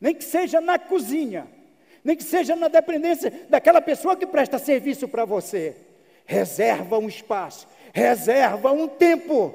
nem 0.00 0.14
que 0.14 0.24
seja 0.24 0.58
na 0.58 0.78
cozinha, 0.78 1.46
nem 2.02 2.16
que 2.16 2.24
seja 2.24 2.56
na 2.56 2.68
dependência 2.68 3.30
daquela 3.50 3.82
pessoa 3.82 4.16
que 4.16 4.26
presta 4.26 4.58
serviço 4.58 5.06
para 5.06 5.26
você. 5.26 5.76
Reserva 6.24 6.98
um 6.98 7.08
espaço, 7.08 7.68
reserva 7.92 8.72
um 8.72 8.88
tempo. 8.88 9.54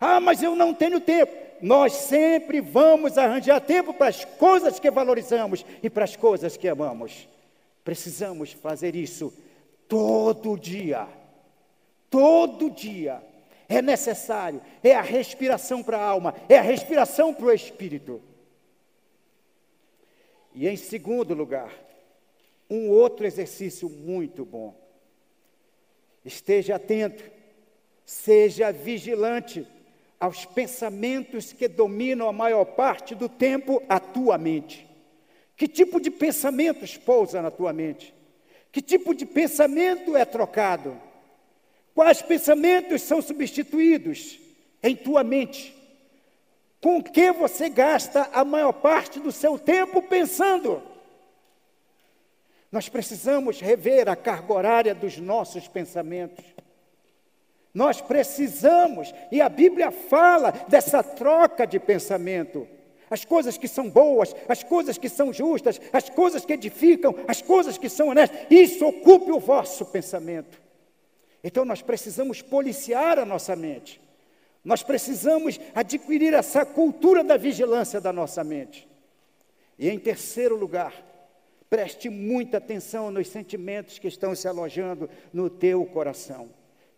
Ah, 0.00 0.20
mas 0.20 0.40
eu 0.40 0.54
não 0.54 0.72
tenho 0.72 1.00
tempo. 1.00 1.45
Nós 1.60 1.92
sempre 1.92 2.60
vamos 2.60 3.16
arranjar 3.16 3.60
tempo 3.60 3.94
para 3.94 4.08
as 4.08 4.24
coisas 4.24 4.78
que 4.78 4.90
valorizamos 4.90 5.64
e 5.82 5.88
para 5.88 6.04
as 6.04 6.16
coisas 6.16 6.56
que 6.56 6.68
amamos. 6.68 7.28
Precisamos 7.84 8.52
fazer 8.52 8.94
isso 8.94 9.32
todo 9.88 10.58
dia. 10.58 11.06
Todo 12.10 12.70
dia. 12.70 13.22
É 13.68 13.82
necessário. 13.82 14.60
É 14.82 14.94
a 14.94 15.02
respiração 15.02 15.82
para 15.82 15.98
a 15.98 16.04
alma, 16.04 16.34
é 16.48 16.58
a 16.58 16.62
respiração 16.62 17.34
para 17.34 17.46
o 17.46 17.52
espírito. 17.52 18.22
E 20.54 20.66
em 20.66 20.76
segundo 20.76 21.34
lugar, 21.34 21.70
um 22.68 22.88
outro 22.88 23.26
exercício 23.26 23.88
muito 23.88 24.44
bom. 24.44 24.74
Esteja 26.24 26.76
atento, 26.76 27.22
seja 28.04 28.72
vigilante 28.72 29.66
aos 30.18 30.44
pensamentos 30.44 31.52
que 31.52 31.68
dominam 31.68 32.28
a 32.28 32.32
maior 32.32 32.64
parte 32.64 33.14
do 33.14 33.28
tempo 33.28 33.82
a 33.88 34.00
tua 34.00 34.38
mente. 34.38 34.86
Que 35.56 35.68
tipo 35.68 36.00
de 36.00 36.10
pensamentos 36.10 36.96
pousa 36.96 37.40
na 37.40 37.50
tua 37.50 37.72
mente? 37.72 38.14
Que 38.70 38.82
tipo 38.82 39.14
de 39.14 39.24
pensamento 39.24 40.16
é 40.16 40.24
trocado? 40.24 41.00
Quais 41.94 42.20
pensamentos 42.20 43.02
são 43.02 43.22
substituídos 43.22 44.38
em 44.82 44.94
tua 44.94 45.24
mente? 45.24 45.74
Com 46.80 47.02
que 47.02 47.32
você 47.32 47.70
gasta 47.70 48.28
a 48.32 48.44
maior 48.44 48.72
parte 48.72 49.18
do 49.18 49.32
seu 49.32 49.58
tempo 49.58 50.02
pensando? 50.02 50.82
Nós 52.70 52.88
precisamos 52.88 53.60
rever 53.60 54.08
a 54.08 54.14
carga 54.14 54.52
horária 54.52 54.94
dos 54.94 55.16
nossos 55.16 55.66
pensamentos. 55.68 56.44
Nós 57.76 58.00
precisamos, 58.00 59.12
e 59.30 59.38
a 59.38 59.50
Bíblia 59.50 59.90
fala 59.90 60.50
dessa 60.66 61.02
troca 61.02 61.66
de 61.66 61.78
pensamento. 61.78 62.66
As 63.10 63.22
coisas 63.22 63.58
que 63.58 63.68
são 63.68 63.90
boas, 63.90 64.34
as 64.48 64.62
coisas 64.62 64.96
que 64.96 65.10
são 65.10 65.30
justas, 65.30 65.78
as 65.92 66.08
coisas 66.08 66.42
que 66.46 66.54
edificam, 66.54 67.14
as 67.28 67.42
coisas 67.42 67.76
que 67.76 67.90
são 67.90 68.08
honestas, 68.08 68.46
isso 68.48 68.86
ocupe 68.86 69.30
o 69.30 69.38
vosso 69.38 69.84
pensamento. 69.84 70.58
Então 71.44 71.66
nós 71.66 71.82
precisamos 71.82 72.40
policiar 72.40 73.18
a 73.18 73.26
nossa 73.26 73.54
mente. 73.54 74.00
Nós 74.64 74.82
precisamos 74.82 75.60
adquirir 75.74 76.32
essa 76.32 76.64
cultura 76.64 77.22
da 77.22 77.36
vigilância 77.36 78.00
da 78.00 78.10
nossa 78.10 78.42
mente. 78.42 78.88
E 79.78 79.90
em 79.90 79.98
terceiro 79.98 80.56
lugar, 80.56 80.94
preste 81.68 82.08
muita 82.08 82.56
atenção 82.56 83.10
nos 83.10 83.28
sentimentos 83.28 83.98
que 83.98 84.08
estão 84.08 84.34
se 84.34 84.48
alojando 84.48 85.10
no 85.30 85.50
teu 85.50 85.84
coração. 85.84 86.48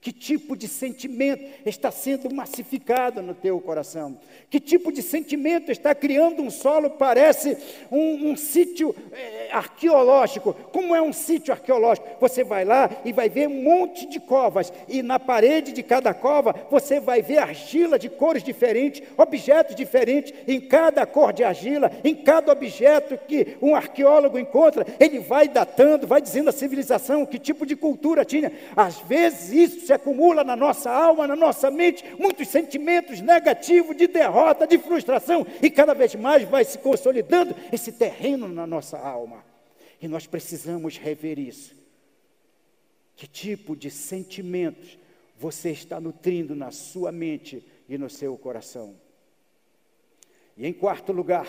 Que 0.00 0.12
tipo 0.12 0.56
de 0.56 0.68
sentimento 0.68 1.44
está 1.66 1.90
sendo 1.90 2.32
massificado 2.32 3.20
no 3.20 3.34
teu 3.34 3.60
coração? 3.60 4.16
Que 4.48 4.60
tipo 4.60 4.92
de 4.92 5.02
sentimento 5.02 5.72
está 5.72 5.92
criando 5.92 6.40
um 6.40 6.50
solo, 6.50 6.90
parece 6.90 7.56
um, 7.90 8.30
um 8.30 8.36
sítio 8.36 8.94
é, 9.10 9.48
arqueológico? 9.50 10.54
Como 10.72 10.94
é 10.94 11.02
um 11.02 11.12
sítio 11.12 11.52
arqueológico? 11.52 12.06
Você 12.20 12.44
vai 12.44 12.64
lá 12.64 12.88
e 13.04 13.12
vai 13.12 13.28
ver 13.28 13.48
um 13.48 13.60
monte 13.62 14.06
de 14.06 14.20
covas, 14.20 14.72
e 14.88 15.02
na 15.02 15.18
parede 15.18 15.72
de 15.72 15.82
cada 15.82 16.14
cova 16.14 16.54
você 16.70 17.00
vai 17.00 17.20
ver 17.20 17.38
argila 17.38 17.98
de 17.98 18.08
cores 18.08 18.44
diferentes, 18.44 19.02
objetos 19.16 19.74
diferentes, 19.74 20.32
em 20.46 20.60
cada 20.60 21.04
cor 21.06 21.32
de 21.32 21.42
argila, 21.42 21.90
em 22.04 22.14
cada 22.14 22.52
objeto 22.52 23.18
que 23.26 23.56
um 23.60 23.74
arqueólogo 23.74 24.38
encontra, 24.38 24.86
ele 25.00 25.18
vai 25.18 25.48
datando, 25.48 26.06
vai 26.06 26.22
dizendo 26.22 26.50
a 26.50 26.52
civilização, 26.52 27.26
que 27.26 27.38
tipo 27.38 27.66
de 27.66 27.74
cultura 27.74 28.24
tinha. 28.24 28.52
Às 28.76 29.00
vezes 29.00 29.50
isso 29.50 29.87
se 29.88 29.92
acumula 29.94 30.44
na 30.44 30.54
nossa 30.54 30.90
alma, 30.90 31.26
na 31.26 31.34
nossa 31.34 31.70
mente, 31.70 32.04
muitos 32.18 32.48
sentimentos 32.48 33.22
negativos 33.22 33.96
de 33.96 34.06
derrota, 34.06 34.66
de 34.66 34.76
frustração, 34.76 35.46
e 35.62 35.70
cada 35.70 35.94
vez 35.94 36.14
mais 36.14 36.46
vai 36.46 36.62
se 36.62 36.76
consolidando 36.76 37.56
esse 37.72 37.90
terreno 37.90 38.46
na 38.48 38.66
nossa 38.66 38.98
alma. 38.98 39.42
E 39.98 40.06
nós 40.06 40.26
precisamos 40.26 40.98
rever 40.98 41.38
isso. 41.38 41.74
Que 43.16 43.26
tipo 43.26 43.74
de 43.74 43.90
sentimentos 43.90 44.98
você 45.38 45.70
está 45.70 45.98
nutrindo 45.98 46.54
na 46.54 46.70
sua 46.70 47.10
mente 47.10 47.66
e 47.88 47.96
no 47.96 48.10
seu 48.10 48.36
coração? 48.36 48.94
E 50.54 50.66
em 50.66 50.72
quarto 50.74 51.12
lugar, 51.12 51.46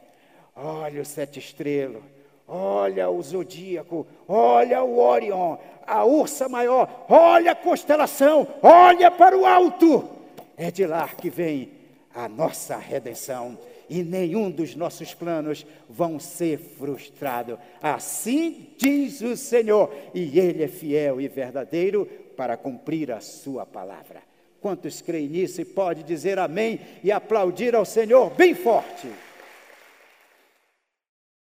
olha 0.56 1.02
o 1.02 1.04
sete 1.04 1.38
estrelas, 1.38 2.02
olha 2.48 3.08
o 3.08 3.22
zodíaco, 3.22 4.04
olha 4.26 4.82
o 4.82 4.98
Orion, 4.98 5.56
a 5.86 6.04
ursa 6.04 6.48
maior, 6.48 7.06
olha 7.08 7.52
a 7.52 7.56
constelação, 7.56 8.44
olha 8.60 9.08
para 9.08 9.38
o 9.38 9.46
alto. 9.46 10.23
É 10.56 10.70
de 10.70 10.86
lá 10.86 11.08
que 11.08 11.30
vem 11.30 11.70
a 12.14 12.28
nossa 12.28 12.76
redenção 12.76 13.58
e 13.88 14.02
nenhum 14.02 14.50
dos 14.50 14.74
nossos 14.74 15.12
planos 15.12 15.66
vão 15.88 16.18
ser 16.18 16.58
frustrados. 16.58 17.58
Assim 17.82 18.68
diz 18.78 19.20
o 19.20 19.36
Senhor, 19.36 19.92
e 20.14 20.38
Ele 20.38 20.62
é 20.62 20.68
fiel 20.68 21.20
e 21.20 21.28
verdadeiro 21.28 22.06
para 22.36 22.56
cumprir 22.56 23.10
a 23.10 23.20
Sua 23.20 23.66
palavra. 23.66 24.22
Quantos 24.60 25.02
creem 25.02 25.28
nisso 25.28 25.60
e 25.60 25.64
pode 25.64 26.02
dizer 26.02 26.38
amém 26.38 26.80
e 27.02 27.12
aplaudir 27.12 27.74
ao 27.74 27.84
Senhor 27.84 28.30
bem 28.30 28.54
forte? 28.54 29.08